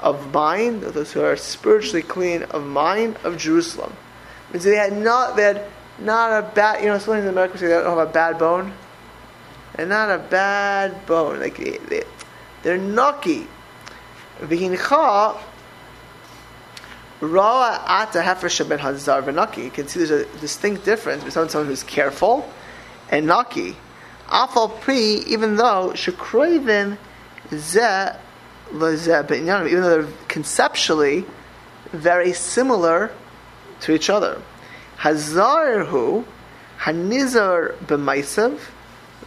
[0.00, 3.92] of mind, those who are spiritually clean of mind of Jerusalem.
[4.52, 5.66] Means they had not they had
[5.98, 8.72] not a bad you know sometimes in America say they don't have a bad bone.
[9.76, 11.38] And not a bad bone.
[11.38, 12.02] Like they, they,
[12.62, 13.46] they're nucky.
[14.40, 15.38] V'hincha
[17.20, 19.64] Ra ata hefer ben hazar v'naki.
[19.64, 22.50] You can see there's a distinct difference between someone who's careful
[23.10, 23.76] and naki.
[24.28, 26.96] Afal pri, even though shekroivin
[27.52, 28.08] ze
[28.72, 31.24] even though they're conceptually
[31.92, 33.10] very similar
[33.80, 34.40] to each other.
[34.98, 36.24] Hazarhu
[36.78, 38.58] hanizar b'maisav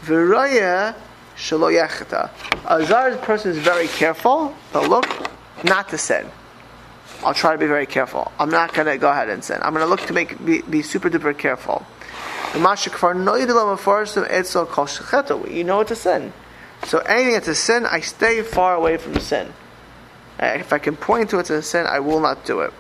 [0.04, 0.95] v'roya
[1.35, 2.29] shelo yechta.
[2.65, 5.05] A person is very careful, but look,
[5.63, 6.29] not to sin.
[7.23, 8.31] I'll try to be very careful.
[8.37, 9.59] I'm not going to go ahead and sin.
[9.61, 11.85] I'm going to look to make be, be super duper careful.
[12.53, 12.59] You
[15.63, 16.33] know it's a sin.
[16.85, 19.53] So anything that's a sin, I stay far away from sin.
[20.39, 22.73] If I can point to it as a sin, I will not do it.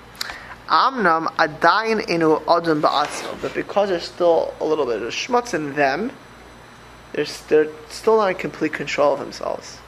[0.67, 3.41] Amnam adayin inu adam ba'atzmo.
[3.41, 6.11] But because there's still a little bit of schmutz in them,
[7.13, 9.79] they're, they're still not in complete control of themselves.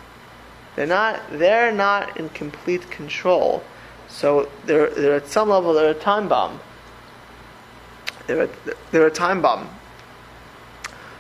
[0.76, 3.64] They're not, they're not in complete control.
[4.10, 6.60] So they're, they're at some level, they're a time bomb.
[8.28, 8.50] They're a,
[8.92, 9.70] they're a time bomb.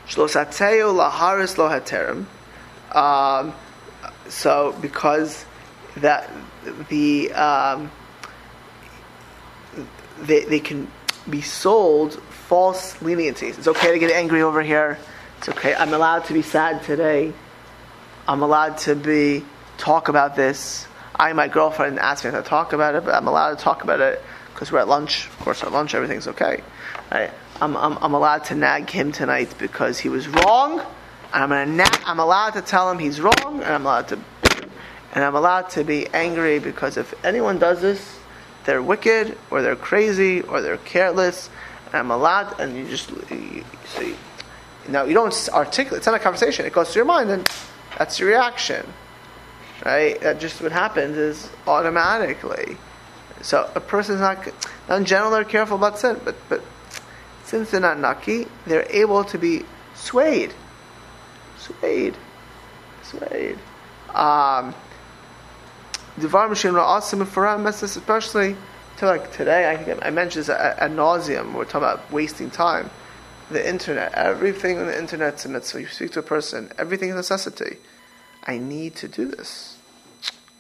[0.07, 2.25] Laharis lo haterim.
[2.95, 3.53] Um,
[4.27, 5.45] so because
[5.97, 6.31] that
[6.89, 7.91] the um,
[10.19, 10.91] they, they can
[11.29, 13.57] be sold false leniencies.
[13.57, 14.99] It's okay to get angry over here.
[15.37, 15.75] It's okay.
[15.75, 17.33] I'm allowed to be sad today.
[18.27, 19.45] I'm allowed to be
[19.77, 20.87] talk about this.
[21.15, 24.01] I my girlfriend asked me to talk about it, but I'm allowed to talk about
[24.01, 24.21] it
[24.53, 25.27] because we're at lunch.
[25.27, 26.61] Of course, at lunch everything's okay.
[27.11, 27.31] Right?
[27.61, 30.81] I'm, I'm, I'm allowed to nag him tonight because he was wrong
[31.35, 34.19] and I'm gonna na- I'm allowed to tell him he's wrong, and I'm allowed to,
[35.13, 38.19] and I'm allowed to be angry because if anyone does this,
[38.63, 41.49] they're wicked, or they're crazy, or they're careless,
[41.87, 44.15] and I'm allowed, and you just you, see.
[44.87, 45.99] Now you don't articulate.
[45.99, 46.65] It's not a conversation.
[46.65, 47.49] It goes to your mind, and
[47.97, 48.85] that's your reaction,
[49.85, 50.19] right?
[50.21, 52.77] That just what happens is automatically.
[53.41, 54.45] So a person's not.
[54.87, 56.61] Now in general, they're careful about sin, but but
[57.43, 60.53] since they're not nucky, they're able to be swayed
[61.65, 62.15] Swayed.
[63.01, 63.57] Swayed.
[64.13, 64.75] Um,
[66.19, 66.51] Devar
[67.83, 68.55] especially
[68.97, 71.53] to like today, I think I mentioned this at nauseum.
[71.53, 72.89] We're talking about wasting time.
[73.51, 75.81] The internet, everything on the internet's a mitzvah.
[75.81, 77.77] You speak to a person, everything is necessity.
[78.45, 79.77] I need to do this.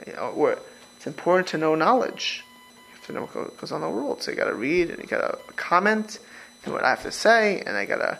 [0.05, 0.57] You know,
[0.97, 2.43] it's important to know knowledge.
[2.89, 4.21] You have to know what goes on in the world.
[4.21, 6.19] So you got to read and you got to comment
[6.65, 8.19] and what I have to say, and I got to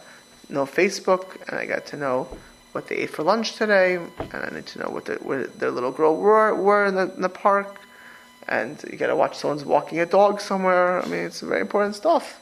[0.49, 2.27] know Facebook, and I got to know
[2.71, 5.71] what they ate for lunch today, and I need to know what the, where their
[5.71, 7.79] little girl were, were in, the, in the park,
[8.47, 11.01] and you got to watch someone's walking a dog somewhere.
[11.01, 12.39] I mean, it's very important stuff.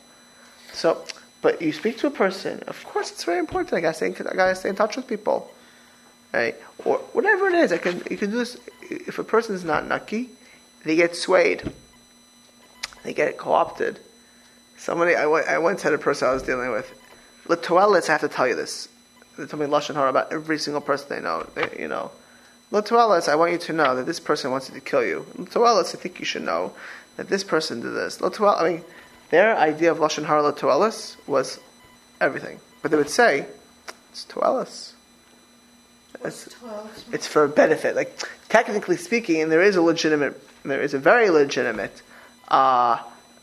[0.73, 1.05] So,
[1.43, 3.75] but you speak to a person, of course, it's very important.
[3.75, 5.51] I gotta stay, I gotta stay in touch with people,
[6.34, 6.56] right?
[6.84, 7.71] Or whatever it is.
[7.71, 8.58] I can you can do this.
[8.82, 10.29] If a person is not nucky,
[10.84, 11.71] they get swayed.
[13.03, 13.99] They get co-opted.
[14.77, 16.99] Somebody, I, I once had a person I was dealing with.
[17.47, 18.88] Latoelis, I have to tell you this
[19.38, 21.47] they told me lashon hara about every single person they know.
[21.56, 22.12] They, you know,
[22.71, 25.25] Lotuelis, I want you to know that this person wants to kill you.
[25.38, 26.73] Lotuelis, I think you should know
[27.17, 28.19] that this person did this.
[28.19, 28.84] Lotuelis, I mean,
[29.34, 31.60] their idea of lashon hara Lotuelis was
[32.22, 33.48] everything, but they would say
[34.12, 34.93] it's Tuelis.
[36.24, 36.56] It's,
[37.12, 37.96] it's for benefit.
[37.96, 38.17] Like
[38.48, 42.02] technically speaking, and there is a legitimate, there is a very legitimate,
[42.48, 43.00] uh,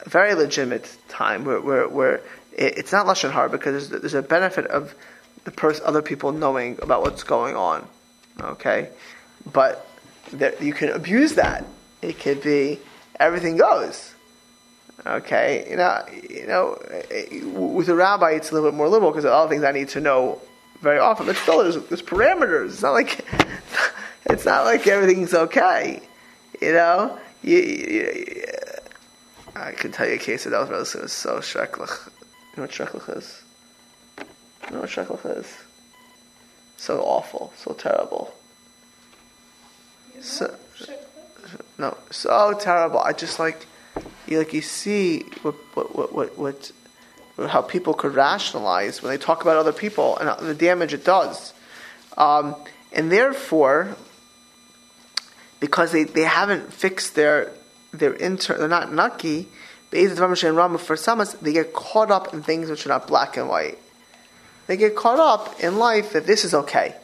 [0.07, 2.15] very legitimate time where where, where
[2.57, 4.95] it, it's not lashon hara because there's, there's a benefit of
[5.45, 7.87] the person, other people knowing about what's going on.
[8.41, 8.91] Okay,
[9.53, 9.87] but
[10.33, 11.65] there, you can abuse that.
[12.01, 12.79] It could be
[13.19, 14.10] everything goes.
[15.07, 16.79] Okay, you know, you know,
[17.55, 19.73] with a rabbi, it's a little bit more liberal because of all the things I
[19.73, 20.41] need to know
[20.83, 21.27] very often.
[21.27, 22.67] But still, there's, there's parameters.
[22.67, 23.25] It's not like
[24.27, 26.03] it's not like everything's okay.
[26.61, 28.45] You know, you, you,
[29.57, 32.07] I can tell you a case that was so shreklach.
[32.07, 33.43] You know what shreklach is?
[34.71, 35.47] You know what shechlach is?
[36.77, 38.33] So awful, so terrible.
[40.11, 40.57] You know, So,
[41.79, 43.01] No, so terrible.
[43.01, 43.67] I just like,
[44.31, 46.73] you like you see what what what what,
[47.49, 51.53] how people could rationalize when they talk about other people and the damage it does.
[52.17, 52.55] Um,
[52.93, 53.97] and therefore,
[55.59, 57.53] because they, they haven't fixed their
[57.93, 59.49] their inter, they're not nucky.
[59.91, 63.79] For some they get caught up in things which are not black and white.
[64.69, 66.95] They get caught up in life that this is okay.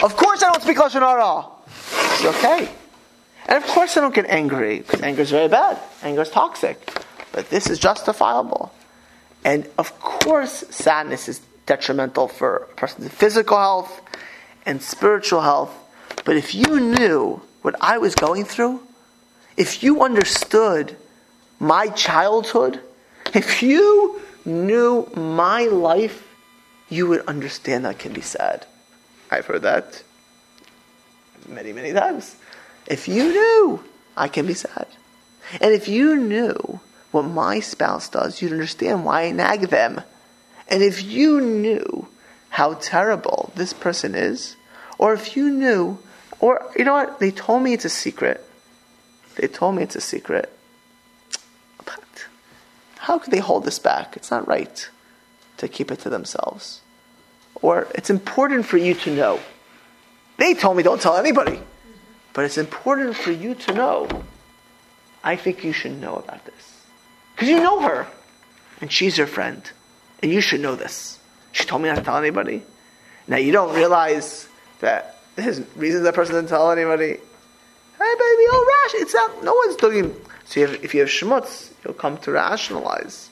[0.00, 1.46] Of course, I don't speak lashon hara.
[1.66, 2.68] It's okay,
[3.46, 5.78] and of course, I don't get angry because anger is very bad.
[6.02, 6.78] Anger is toxic,
[7.32, 8.72] but this is justifiable.
[9.44, 14.02] And of course, sadness is detrimental for a person's physical health
[14.66, 15.74] and spiritual health.
[16.24, 18.82] But if you knew what I was going through,
[19.56, 20.96] if you understood
[21.58, 22.80] my childhood,
[23.34, 26.26] if you knew my life,
[26.88, 28.66] you would understand that can be sad.
[29.30, 30.02] I've heard that
[31.48, 32.36] many, many times.
[32.90, 33.84] If you knew,
[34.16, 34.88] I can be sad.
[35.60, 36.80] And if you knew
[37.12, 40.02] what my spouse does, you'd understand why I nag them.
[40.66, 42.08] And if you knew
[42.48, 44.56] how terrible this person is,
[44.98, 45.98] or if you knew,
[46.40, 48.44] or you know what, they told me it's a secret.
[49.36, 50.52] They told me it's a secret.
[51.84, 52.26] But
[52.98, 54.16] how could they hold this back?
[54.16, 54.90] It's not right
[55.58, 56.80] to keep it to themselves.
[57.62, 59.38] Or it's important for you to know.
[60.38, 61.60] They told me don't tell anybody.
[62.32, 64.08] But it's important for you to know.
[65.22, 66.82] I think you should know about this.
[67.34, 68.06] Because you know her.
[68.80, 69.62] And she's your friend.
[70.22, 71.18] And you should know this.
[71.52, 72.62] She told me not to tell anybody.
[73.26, 74.48] Now you don't realize
[74.80, 77.12] that there's reasons that person didn't tell anybody.
[77.12, 80.14] Hey baby, oh rash, it's not, no one's doing.
[80.46, 83.30] So if you have schmutz, you'll come to rationalize.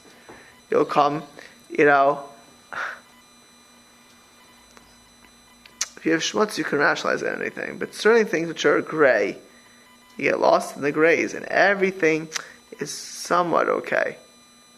[0.71, 1.23] You'll come,
[1.71, 2.28] you know,
[5.99, 7.77] if you have schmutz, you can rationalize anything.
[7.77, 9.37] But certain things which are gray,
[10.17, 12.29] you get lost in the grays, and everything
[12.79, 14.17] is somewhat okay.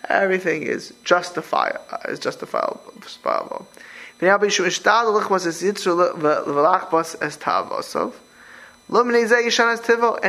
[0.09, 1.85] Everything is justifiable.
[2.09, 2.87] Is justifiable.
[4.23, 4.29] And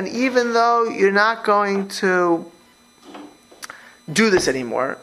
[0.09, 2.51] even though you're not going to
[4.11, 4.97] do this anymore,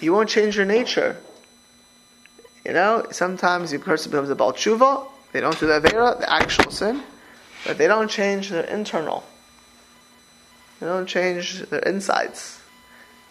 [0.00, 1.16] you won't change your nature.
[2.66, 6.32] You know, sometimes your person becomes a baal teshuva, they don't do the Avera, the
[6.32, 7.02] actual sin,
[7.66, 9.24] but they don't change their internal.
[10.78, 12.60] They don't change their insides.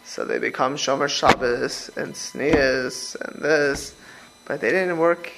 [0.04, 3.96] So they become Shomer Shabbos and tznius and this,
[4.44, 5.32] but they didn't work.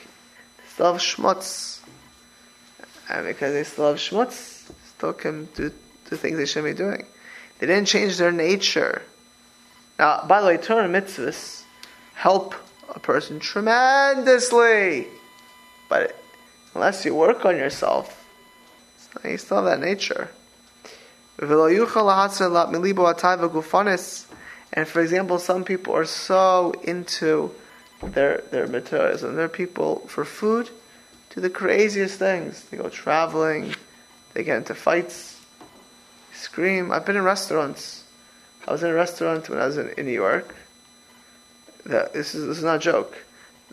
[0.58, 1.82] They still have Shmutz.
[3.12, 5.72] And because they still have Shmutz, still can do,
[6.10, 7.06] do things they shouldn't be doing.
[7.60, 9.04] They didn't change their nature.
[10.00, 11.62] Now, by the way, Torah mitzvahs
[12.16, 12.56] help
[12.90, 15.06] a person tremendously.
[15.90, 16.20] But
[16.76, 18.28] unless you work on yourself,
[19.24, 20.30] you still have that nature.
[21.40, 21.50] And
[24.88, 27.52] for example, some people are so into
[28.04, 30.70] their their materials, and there are people for food
[31.36, 32.64] do the craziest things.
[32.66, 33.76] They go traveling,
[34.34, 35.40] they get into fights,
[36.34, 36.92] scream.
[36.92, 38.04] I've been in restaurants.
[38.68, 40.56] I was in a restaurant when I was in, in New York.
[41.86, 43.18] That this is this is not a joke.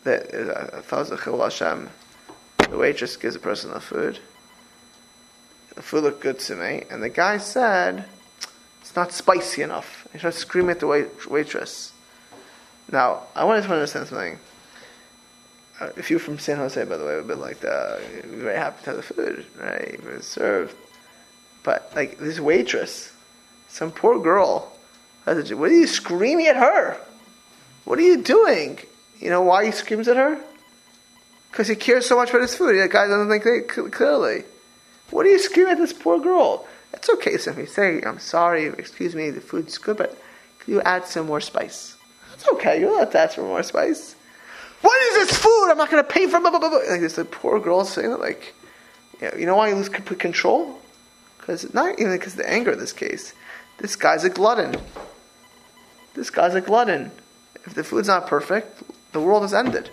[0.03, 1.88] That I thought it was a Hashem.
[2.68, 4.18] The waitress gives a person the food
[5.75, 6.85] the food looked good to me.
[6.90, 8.05] And the guy said,
[8.81, 10.07] it's not spicy enough.
[10.12, 11.92] He started screaming at the wait- waitress.
[12.90, 14.38] Now, I wanted to understand something.
[15.81, 18.57] Uh, if you're from San Jose, by the way, would be like, the, you're very
[18.57, 19.94] happy to have the food, right?
[19.94, 20.77] It was served.
[21.62, 23.12] But, like, this waitress,
[23.68, 24.72] some poor girl,
[25.25, 26.98] what are you screaming at her?
[27.85, 28.79] What are you doing?
[29.20, 30.42] You know why he screams at her?
[31.53, 32.75] Because he cares so much about his food.
[32.81, 34.45] The guy doesn't think they, clearly.
[35.11, 36.67] What are you screaming at this poor girl?
[36.95, 40.17] It's okay you say, I'm sorry, excuse me, the food's good, but
[40.67, 41.97] you add some more spice?
[42.35, 44.17] It's okay, you're allowed to ask for more spice.
[44.81, 45.71] What is this food?
[45.71, 46.79] I'm not going to pay for blah, blah, blah, blah.
[46.91, 48.55] Like this, poor girl saying that, like,
[49.21, 50.79] you know, you know why you lose control?
[51.38, 53.35] Because not even because of the anger in this case.
[53.79, 54.77] This guy's a glutton.
[56.15, 57.11] This guy's a glutton.
[57.65, 58.83] If the food's not perfect,
[59.13, 59.90] the world has ended.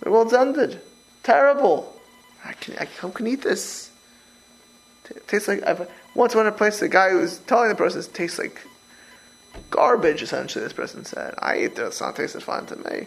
[0.00, 0.80] The world's ended.
[1.22, 1.94] Terrible.
[2.44, 3.90] I can, I, how can I eat this?
[5.26, 6.80] Tastes like I've once went to a place.
[6.80, 8.62] The guy who was telling the person it tastes like
[9.70, 10.22] garbage.
[10.22, 12.00] Essentially, this person said, "I eat this.
[12.00, 13.06] Not tasted fine to me.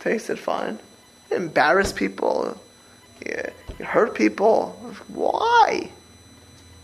[0.00, 0.78] Tasted fine.
[1.30, 2.58] embarrass people.
[3.24, 4.70] Yeah, you hurt people.
[5.08, 5.90] Why?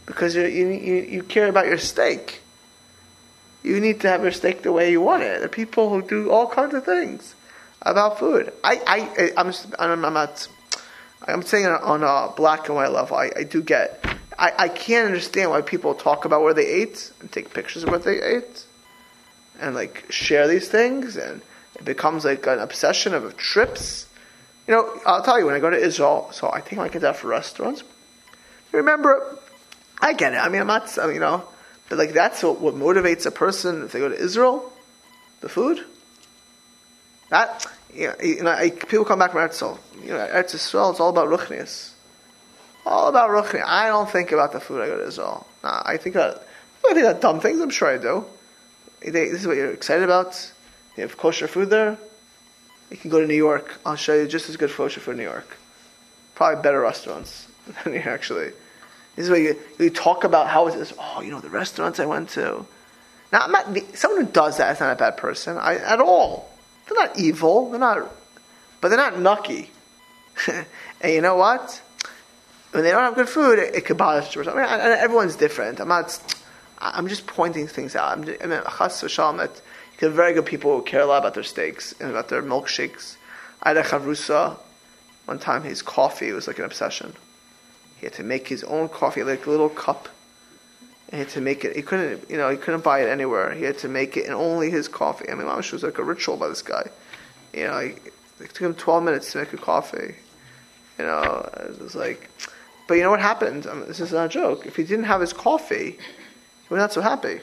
[0.04, 2.40] Because you, you you care about your steak.
[3.62, 5.36] You need to have your steak the way you want it.
[5.36, 7.34] There are people who do all kinds of things
[7.82, 8.52] about food.
[8.64, 10.48] I I I'm I'm, I'm not
[11.26, 14.04] I'm saying on a black and white level, I, I do get.
[14.38, 17.90] I, I can't understand why people talk about where they ate and take pictures of
[17.90, 18.64] what they ate
[19.60, 21.42] and like share these things and
[21.76, 24.06] it becomes like an obsession of trips.
[24.66, 27.04] You know, I'll tell you when I go to Israel, so I take my kids
[27.04, 27.84] out for restaurants.
[28.72, 29.38] Remember,
[30.00, 30.36] I get it.
[30.36, 31.44] I mean, I'm not, you know,
[31.88, 34.72] but like that's what, what motivates a person if they go to Israel,
[35.40, 35.84] the food.
[37.32, 41.28] That you know, people come back from Eretz You know, Eretz Israel, it's all about
[41.28, 41.92] ruchnias.
[42.84, 43.64] All about ruchnias.
[43.64, 45.46] I don't think about the food I go to Israel.
[45.64, 46.42] Nah, I think about,
[46.86, 47.58] I think about dumb things.
[47.62, 48.26] I'm sure I do.
[49.00, 50.52] This is what you're excited about.
[50.94, 51.96] You have kosher food there.
[52.90, 53.78] You can go to New York.
[53.86, 55.56] I'll show you just as good kosher food in New York.
[56.34, 57.48] Probably better restaurants
[57.84, 58.50] than here, actually.
[59.16, 60.92] This is where you, you talk about how is this.
[60.98, 62.66] Oh, you know the restaurants I went to.
[63.32, 66.52] Now, I'm not, someone who does that is not a bad person I, at all.
[66.86, 67.70] They're not evil.
[67.70, 68.10] They're not,
[68.80, 69.70] but they're not nucky.
[71.00, 71.80] and you know what?
[72.72, 74.50] When they don't have good food, it, it could bother you.
[74.50, 75.80] I mean, everyone's different.
[75.80, 76.18] I'm not.
[76.80, 78.10] I'm just pointing things out.
[78.10, 79.60] I'm just, I mean, chas v'shalom, that
[80.00, 82.42] you have very good people who care a lot about their steaks and about their
[82.42, 83.16] milkshakes.
[83.62, 84.58] I had a chavrusa.
[85.26, 87.14] One time, his coffee was like an obsession.
[87.98, 90.08] He had to make his own coffee, like a little cup.
[91.12, 91.76] And he had to make it.
[91.76, 93.52] He couldn't, you know, he couldn't buy it anywhere.
[93.52, 95.28] He had to make it in only his coffee.
[95.30, 96.88] I mean, Mamash was like a ritual by this guy.
[97.52, 98.00] You know, it
[98.40, 100.14] took him 12 minutes to make a coffee.
[100.98, 102.30] You know, it was like,
[102.88, 103.66] but you know what happened?
[103.66, 104.64] I mean, this is not a joke.
[104.64, 107.40] If he didn't have his coffee, he was not so happy.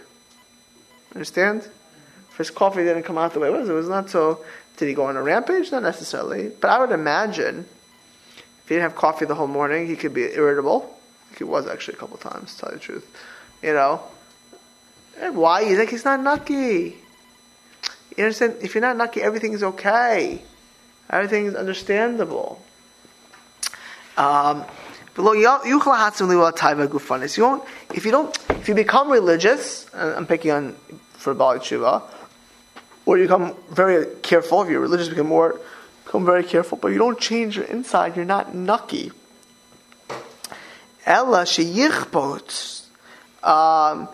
[1.14, 1.70] Understand?
[2.32, 4.44] If his coffee didn't come out the way it was, it was not so.
[4.78, 5.72] Did he go on a rampage?
[5.72, 6.50] Not necessarily.
[6.50, 7.66] But I would imagine
[8.64, 10.98] if he didn't have coffee the whole morning, he could be irritable.
[11.38, 13.18] He was actually a couple times, to tell you the truth.
[13.62, 14.02] You know?
[15.20, 15.66] And why?
[15.66, 16.96] He's like, he's not nucky.
[18.16, 18.58] You understand?
[18.62, 20.42] If you're not nucky, everything is okay.
[21.10, 22.62] Everything is understandable.
[24.18, 24.66] Um,
[25.18, 25.48] you won't,
[27.94, 30.76] if you don't, if you become religious, I'm picking on
[31.14, 31.60] for Bali
[33.06, 35.60] or you become very careful, if you're religious, become more
[36.10, 39.12] Become very careful, but you don't change your inside, you're not nucky.
[41.06, 42.79] Ella sheyichbot
[43.44, 44.10] um,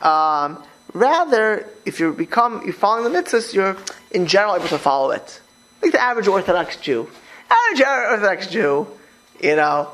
[0.00, 0.62] um,
[0.92, 3.76] rather, if you become you're following the mitzvahs, you're
[4.10, 5.40] in general able to follow it.
[5.82, 7.08] Like the average Orthodox Jew.
[7.50, 8.86] Average Orthodox Jew,
[9.42, 9.90] you know,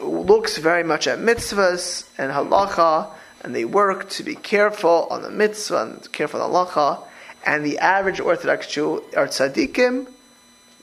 [0.00, 3.08] looks very much at mitzvahs and halacha,
[3.42, 7.04] and they work to be careful on the mitzvah and careful on the halacha
[7.44, 10.08] and the average Orthodox Jew are tzaddikim?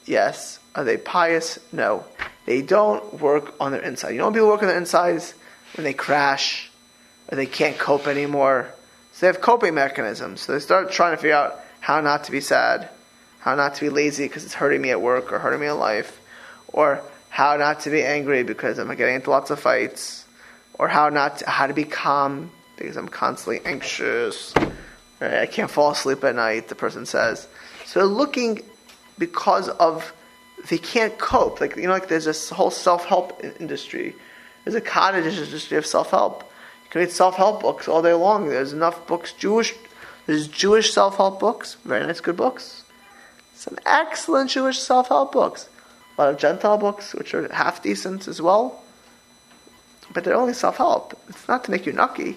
[0.06, 0.57] Yes.
[0.74, 1.58] Are they pious?
[1.72, 2.04] No.
[2.46, 4.10] They don't work on their inside.
[4.10, 5.34] You know when people work on their insides?
[5.76, 6.70] When they crash,
[7.30, 8.72] or they can't cope anymore.
[9.12, 10.40] So they have coping mechanisms.
[10.40, 12.88] So they start trying to figure out how not to be sad,
[13.40, 15.78] how not to be lazy because it's hurting me at work or hurting me in
[15.78, 16.20] life,
[16.68, 20.24] or how not to be angry because I'm getting into lots of fights,
[20.74, 24.54] or how not to, how to be calm because I'm constantly anxious
[25.20, 25.34] Right?
[25.34, 27.48] I can't fall asleep at night, the person says.
[27.86, 28.62] So looking
[29.18, 30.12] because of
[30.68, 31.60] they can't cope.
[31.60, 34.14] Like you know, like there's this whole self-help industry.
[34.64, 36.42] There's a cottage industry of self-help.
[36.84, 38.48] You can read self-help books all day long.
[38.48, 39.32] There's enough books.
[39.32, 39.74] Jewish,
[40.26, 41.76] there's Jewish self-help books.
[41.84, 42.84] Very nice, good books.
[43.54, 45.68] Some excellent Jewish self-help books.
[46.16, 48.82] A lot of Gentile books, which are half decent as well.
[50.12, 51.18] But they're only self-help.
[51.28, 52.36] It's not to make you nucky.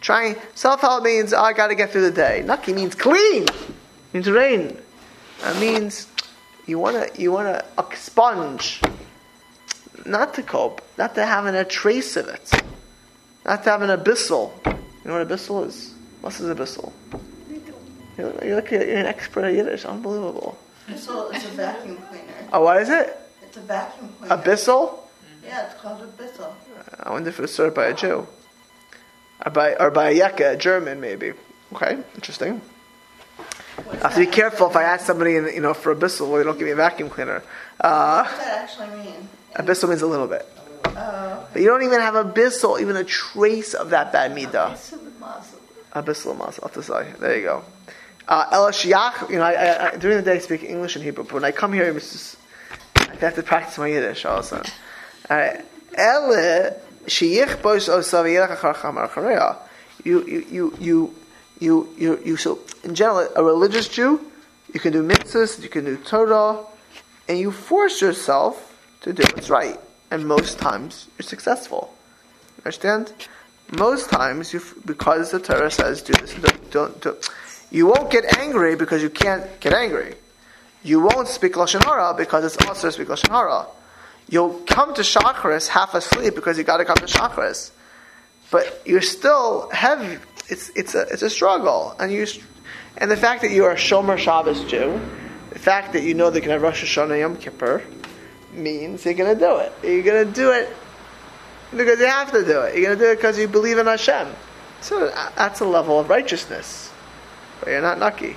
[0.00, 2.42] Trying self help means oh, I got to get through the day.
[2.44, 3.46] Nucky means clean,
[4.12, 4.78] means rain.
[5.42, 6.06] That means
[6.70, 8.80] you want to you want to expunge,
[10.06, 12.62] not to cope, not to having a trace of it,
[13.44, 14.52] not to have an abyssal.
[14.66, 15.94] You know what abyssal is?
[16.20, 16.92] What is abyssal?
[18.16, 19.84] You're, you're, like you're an expert at Yiddish.
[19.84, 20.56] Unbelievable.
[20.88, 22.48] Abyssal is a vacuum cleaner.
[22.52, 23.18] Oh, what is it?
[23.42, 24.36] It's a vacuum cleaner.
[24.36, 24.98] Abyssal?
[25.44, 26.52] Yeah, it's called a abyssal.
[27.02, 28.26] I wonder if it was started by a Jew
[29.44, 31.32] or by or by a Yeka, a German maybe.
[31.72, 32.60] Okay, interesting.
[33.90, 36.38] I have to be careful if I ask somebody, in, you know, for abyssal, well,
[36.38, 37.42] they don't give me a vacuum cleaner.
[37.80, 39.28] Uh, what does that actually mean?
[39.54, 40.46] Abyssal means a little bit.
[40.84, 44.72] Uh, but you don't even have abyssal, even a trace of that bad midah.
[45.94, 46.82] Abyssal mazel.
[46.82, 47.12] say.
[47.18, 47.64] There you go.
[48.28, 51.24] Uh, El Shiach, you know, I, I, during the day I speak English and Hebrew,
[51.24, 52.36] but when I come here, just,
[52.96, 54.62] I have to practice my Yiddish also.
[55.28, 55.64] All right.
[55.94, 56.32] El
[60.04, 61.14] you, you, you, you,
[61.60, 64.20] you, you, you, so in general, a religious Jew,
[64.72, 66.64] you can do mitzvahs, you can do Torah,
[67.28, 69.78] and you force yourself to do what's right.
[70.10, 71.94] And most times, you're successful.
[72.58, 73.12] Understand?
[73.78, 77.30] Most times, you, because the Torah says do this, don't, don't, don't,
[77.70, 80.14] you won't get angry because you can't get angry.
[80.82, 83.66] You won't speak lashon hara because it's also speak lashon hara.
[84.28, 87.70] You'll come to Shacharis half asleep because you got to come to Shacharis,
[88.50, 90.18] but you're still heavy.
[90.50, 92.26] It's it's a it's a struggle, and you
[92.98, 95.00] and the fact that you are a Shomer Shabbos Jew,
[95.50, 97.82] the fact that you know they can have Rosh Hashanah Yom Kippur,
[98.52, 99.72] means you're going to do it.
[99.82, 100.68] You're going to do it
[101.70, 102.74] because you have to do it.
[102.74, 104.28] You're going to do it because you believe in Hashem.
[104.80, 106.92] So uh, that's a level of righteousness,
[107.60, 108.36] but you're not lucky.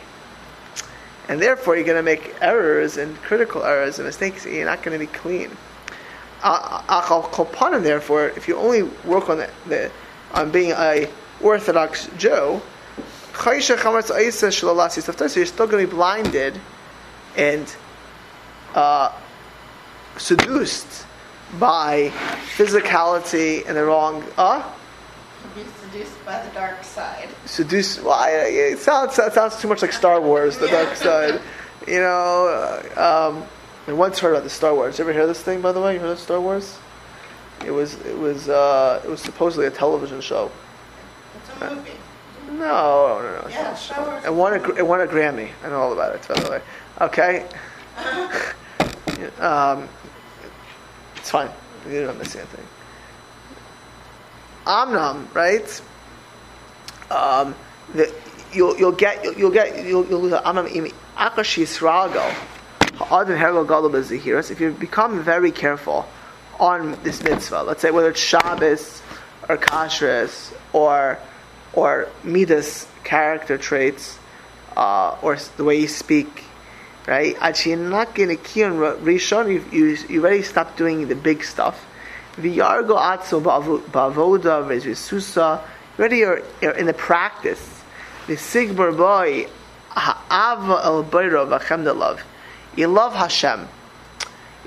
[1.29, 4.83] And therefore, you're going to make errors and critical errors and mistakes, and you're not
[4.83, 5.49] going to be clean.
[6.41, 9.91] Achal Kolpanim, therefore, if you only work on the, the
[10.33, 11.09] on being a
[11.43, 12.61] Orthodox Jew,
[13.43, 13.61] you're
[15.45, 16.59] still going to be blinded
[17.35, 17.75] and
[18.75, 19.11] uh,
[20.17, 21.05] seduced
[21.59, 22.09] by
[22.55, 24.23] physicality and the wrong.
[24.37, 24.71] Uh?
[25.55, 27.29] Be seduced by the dark side.
[27.45, 28.03] Seduced.
[28.03, 31.41] Well, I, it sounds it sounds too much like Star Wars, the dark side.
[31.87, 33.45] You know, uh, um,
[33.87, 34.97] I once heard about the Star Wars.
[34.97, 35.95] You ever hear this thing, by the way?
[35.95, 36.77] You heard of Star Wars?
[37.65, 40.51] It was it was uh, it was supposedly a television show.
[41.63, 43.47] No, no, no.
[43.49, 44.25] Yeah.
[44.25, 45.49] It won a it won a Grammy.
[45.63, 46.61] I know all about it, by the way.
[47.01, 47.45] Okay.
[49.39, 49.87] um,
[51.15, 51.49] it's fine.
[51.89, 52.65] You don't miss anything.
[54.65, 55.81] Amnam, right?
[57.11, 57.55] Um,
[57.93, 58.13] the,
[58.53, 62.11] you'll you'll get you'll, you'll get you'll you'll lose Amnam imi akash Yisrael
[62.95, 64.51] Ha'adin gadol bezihiras.
[64.51, 66.07] If you become very careful
[66.59, 69.01] on this mitzvah, let's say whether it's Shabbos
[69.49, 71.17] or Kashrus or
[71.73, 74.17] or midas character traits
[74.77, 76.43] uh, or the way you speak,
[77.07, 77.35] right?
[77.39, 79.51] Actually, not key on Rishon.
[79.51, 81.85] You, you, you already stopped doing the big stuff.
[82.37, 85.61] V'yargo atzo ba'avoda v'zvisusa.
[85.97, 87.81] Already you're, you're in the practice.
[88.27, 89.47] The sigbar boy
[89.89, 92.19] ha'ava el bayro v'chem
[92.75, 93.67] You love Hashem.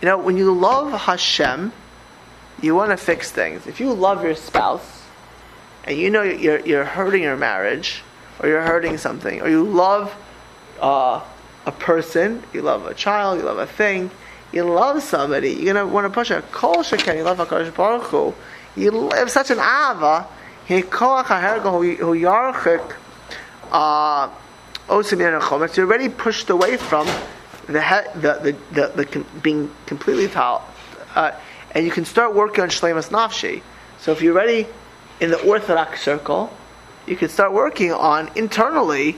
[0.02, 1.72] You know, when you love Hashem,
[2.60, 3.66] you want to fix things.
[3.66, 4.95] If you love your spouse,
[5.86, 8.02] and you know you're, you're hurting your marriage,
[8.40, 10.14] or you're hurting something, or you love
[10.80, 11.22] uh,
[11.64, 14.10] a person, you love a child, you love a thing,
[14.52, 16.44] you love somebody, you're gonna want to push it.
[16.52, 18.34] Kol sheken, you love Hakadosh Baruch Hu.
[18.76, 20.26] You have such an ava.
[20.68, 20.82] Uh,
[24.88, 27.06] you're already pushed away from
[27.66, 30.64] the the the, the, the being completely tal,
[31.14, 31.32] uh,
[31.72, 33.62] and you can start working on shlemas nafshi.
[33.98, 34.66] So if you're ready
[35.20, 36.52] in the Orthodox circle,
[37.06, 39.16] you can start working on internally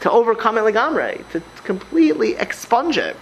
[0.00, 3.16] to overcome it legamre, to completely expunge it.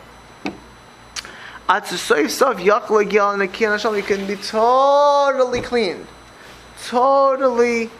[3.96, 6.06] You can be totally clean,
[6.84, 7.90] totally.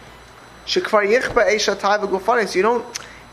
[0.67, 2.85] So you don't,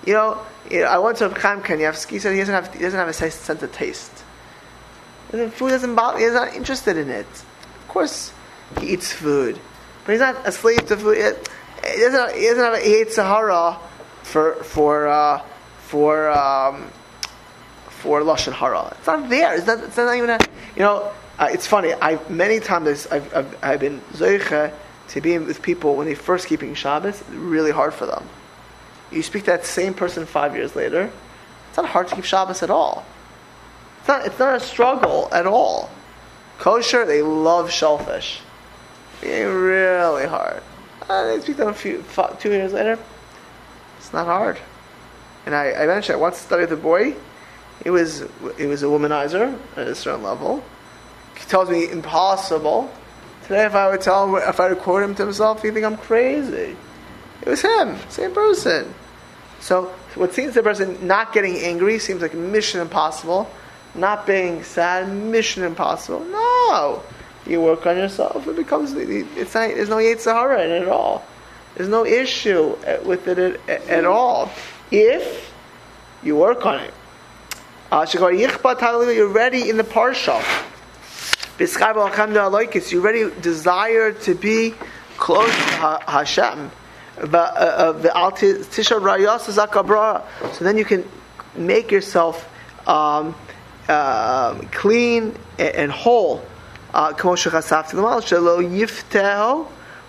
[0.06, 0.40] you know.
[0.72, 2.20] I went to Chaim Kanievsky.
[2.20, 4.24] Said he doesn't have he doesn't have a sense of taste.
[5.32, 6.20] And food doesn't bother.
[6.20, 7.28] He's not interested in it.
[7.28, 8.32] Of course,
[8.80, 9.60] he eats food.
[10.06, 11.18] But he's not a slave to food.
[11.18, 13.80] He doesn't he doesn't have a, he Sahara
[14.24, 15.42] for for uh,
[15.80, 16.90] for um,
[17.88, 18.94] for lashon hara.
[18.98, 19.56] It's not there.
[19.56, 20.40] It's not, it's not even a.
[20.76, 21.94] You know, uh, it's funny.
[21.94, 24.74] I many times I've, I've, I've been zoiche
[25.10, 27.22] to be with people when they first keeping Shabbos.
[27.22, 28.28] It's really hard for them.
[29.12, 31.12] You speak to that same person five years later.
[31.70, 33.06] It's not hard to keep Shabbos at all.
[34.00, 34.26] It's not.
[34.26, 35.90] It's not a struggle at all.
[36.60, 38.42] Kosher, they love shellfish
[39.30, 40.64] really hard.
[41.10, 42.04] Uh, they speak to a few,
[42.40, 42.98] two years later.
[43.98, 44.60] It's not hard.
[45.46, 47.16] And I, I mentioned I once studied the boy.
[47.84, 48.24] He was
[48.58, 50.64] he was a womanizer at a certain level.
[51.38, 52.92] He tells me impossible.
[53.44, 55.86] Today, if I would tell him, if I would quote him to himself, he'd think
[55.86, 56.78] I'm crazy.
[57.42, 58.94] It was him, same person.
[59.60, 63.50] So, what seems the person not getting angry seems like mission impossible.
[63.96, 66.22] Not being sad, mission impossible.
[66.22, 67.04] No,
[67.46, 70.88] you work on yourself, it becomes it's not, there's no yetzer hara in it at
[70.88, 71.26] all.
[71.76, 74.52] There's no issue with it at, at all
[74.92, 75.52] if
[76.24, 76.94] you work on it.
[77.92, 80.42] Uh, you're ready in the parsha.
[82.92, 84.74] You already desire to be
[85.18, 86.72] close to Hashem.
[87.18, 87.94] Uh, uh,
[90.52, 91.08] so then you can
[91.56, 92.50] make yourself
[92.88, 93.36] um,
[93.88, 96.44] uh, clean and whole
[96.93, 99.67] כמו שחשפתי למעלה, שלא יפתהו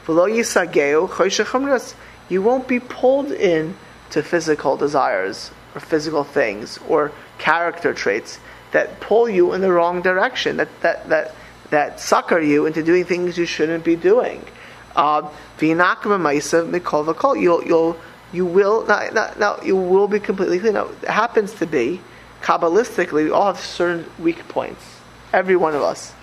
[0.10, 1.94] ולא יסגהו חושך חמרס.
[2.32, 3.76] You won't be pulled in
[4.12, 8.40] to physical desires or physical things or character traits
[8.72, 11.36] that pull you in the wrong direction, that, that, that,
[11.72, 14.44] that sucker you into doing things you shouldn't be doing.
[14.96, 15.28] Uh,
[15.62, 17.98] you'll, you'll,
[18.32, 20.74] you will, now, now, now, you will be completely clean.
[20.74, 22.00] Now, it happens to be,
[22.42, 24.84] Kabbalistically, we all have certain weak points.
[25.34, 26.14] Every one of us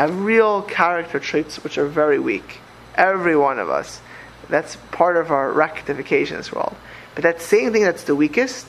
[0.00, 2.60] have real character traits which are very weak.
[2.94, 4.00] Every one of us.
[4.48, 6.74] That's part of our rectification in this world.
[7.14, 8.66] But that same thing that's the weakest,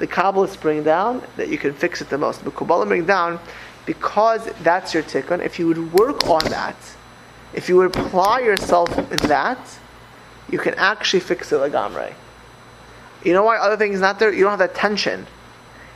[0.00, 2.44] the Kabbalists bring down that you can fix it the most.
[2.44, 3.40] The Kabbalah bring down
[3.86, 5.42] because that's your tikkun.
[5.42, 6.76] If you would work on that,
[7.54, 9.78] if you would apply yourself in that,
[10.50, 12.12] you can actually fix it lagamre.
[13.24, 14.30] You know why other things not there?
[14.30, 15.26] You don't have that tension.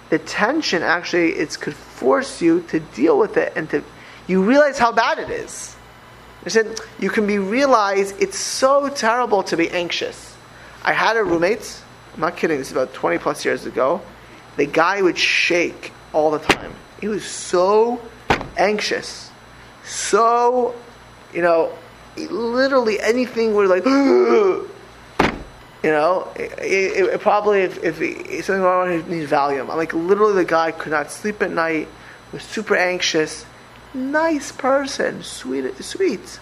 [0.09, 3.85] The tension actually it could force you to deal with it and to
[4.31, 5.77] you realize how bad it is.
[7.01, 10.37] you can be realize it's so terrible to be anxious.
[10.85, 11.83] I had a roommate,
[12.15, 14.01] I'm not kidding, this is about 20 plus years ago.
[14.57, 16.73] The guy would shake all the time.
[17.01, 18.01] He was so
[18.57, 19.31] anxious.
[19.85, 20.77] So,
[21.35, 21.77] you know,
[22.17, 24.71] literally anything were like, you
[25.83, 29.71] know, it, it, it probably if, if he, something wrong, he needs Valium.
[29.71, 31.89] I'm like, literally, the guy could not sleep at night,
[32.33, 33.45] was super anxious,
[33.95, 36.41] nice person, sweet, sweet.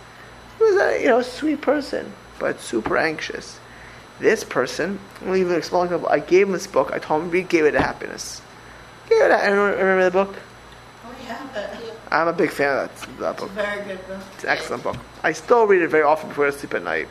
[0.59, 3.59] He was a you know sweet person, but super anxious.
[4.21, 5.93] This person, I'll even explain.
[6.09, 6.91] I gave him this book.
[6.93, 8.43] I told him read Gateway to Happiness.
[9.09, 9.31] Gave it.
[9.31, 10.35] I remember the book.
[11.05, 13.51] Oh yeah, but I'm a big fan of that, that book.
[13.51, 14.23] it's a very good book.
[14.35, 14.97] It's an excellent book.
[15.23, 17.09] I still read it very often before I sleep at night.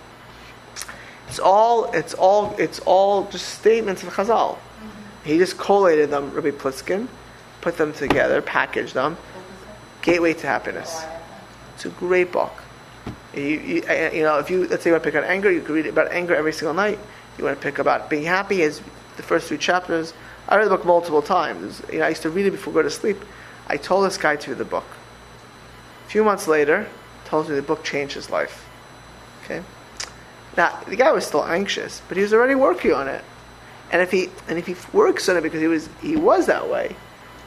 [1.27, 4.55] It's all, it's all, it's all just statements of Chazal.
[4.55, 4.89] Mm-hmm.
[5.25, 7.07] He just collated them, Rabbi Pliskin,
[7.61, 9.17] put them together, packaged them.
[10.07, 11.03] Gateway to Happiness.
[11.75, 12.53] It's a great book.
[13.35, 15.25] You, you, uh, uh, you, know, if you let's say you want to pick on
[15.25, 16.97] anger, you can read about anger every single night.
[17.37, 18.81] You want to pick about being happy as
[19.17, 20.13] the first three chapters.
[20.47, 21.81] I read the book multiple times.
[21.91, 23.17] You know, I used to read it before I go to sleep.
[23.67, 24.85] I told this guy to read the book.
[26.05, 26.87] A few months later,
[27.25, 28.65] tells me the book changed his life.
[29.43, 29.61] Okay?
[30.55, 33.25] Now, the guy was still anxious, but he was already working on it.
[33.91, 36.69] And if he and if he works on it because he was he was that
[36.69, 36.95] way,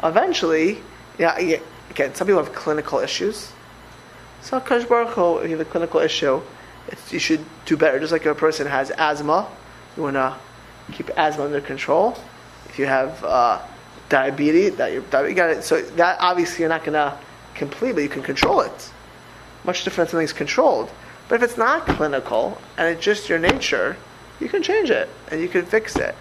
[0.02, 0.82] eventually,
[1.18, 1.38] yeah,
[1.90, 3.52] again, some people have clinical issues.
[4.42, 6.40] So Baruch Hu, if you have a clinical issue,
[7.10, 7.98] you should do better.
[8.00, 9.48] Just like if a person has asthma,
[9.96, 10.36] you want to
[10.92, 12.16] keep asthma under control.
[12.68, 13.60] If you have uh,
[14.08, 15.64] diabetes, that you're, you got it.
[15.64, 17.16] So that obviously you're not going to
[17.54, 18.92] completely, you can control it.
[19.64, 20.90] Much different something's controlled.
[21.28, 23.96] But if it's not clinical and it's just your nature,
[24.40, 26.14] you can change it and you can fix it.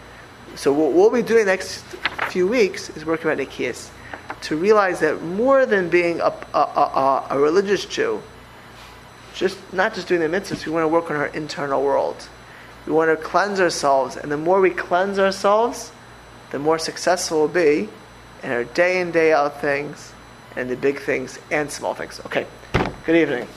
[0.56, 1.84] So what we'll be doing next
[2.30, 3.90] few weeks is working on Nikias
[4.42, 8.22] to realize that more than being a, a, a, a, religious Jew,
[9.34, 12.28] just not just doing the mitzvahs, we want to work on our internal world.
[12.86, 15.92] We want to cleanse ourselves, and the more we cleanse ourselves,
[16.52, 17.90] the more successful we'll be
[18.44, 20.14] in our day in, day out things,
[20.56, 22.20] and the big things and small things.
[22.26, 22.48] Okay,
[23.06, 23.48] good evening.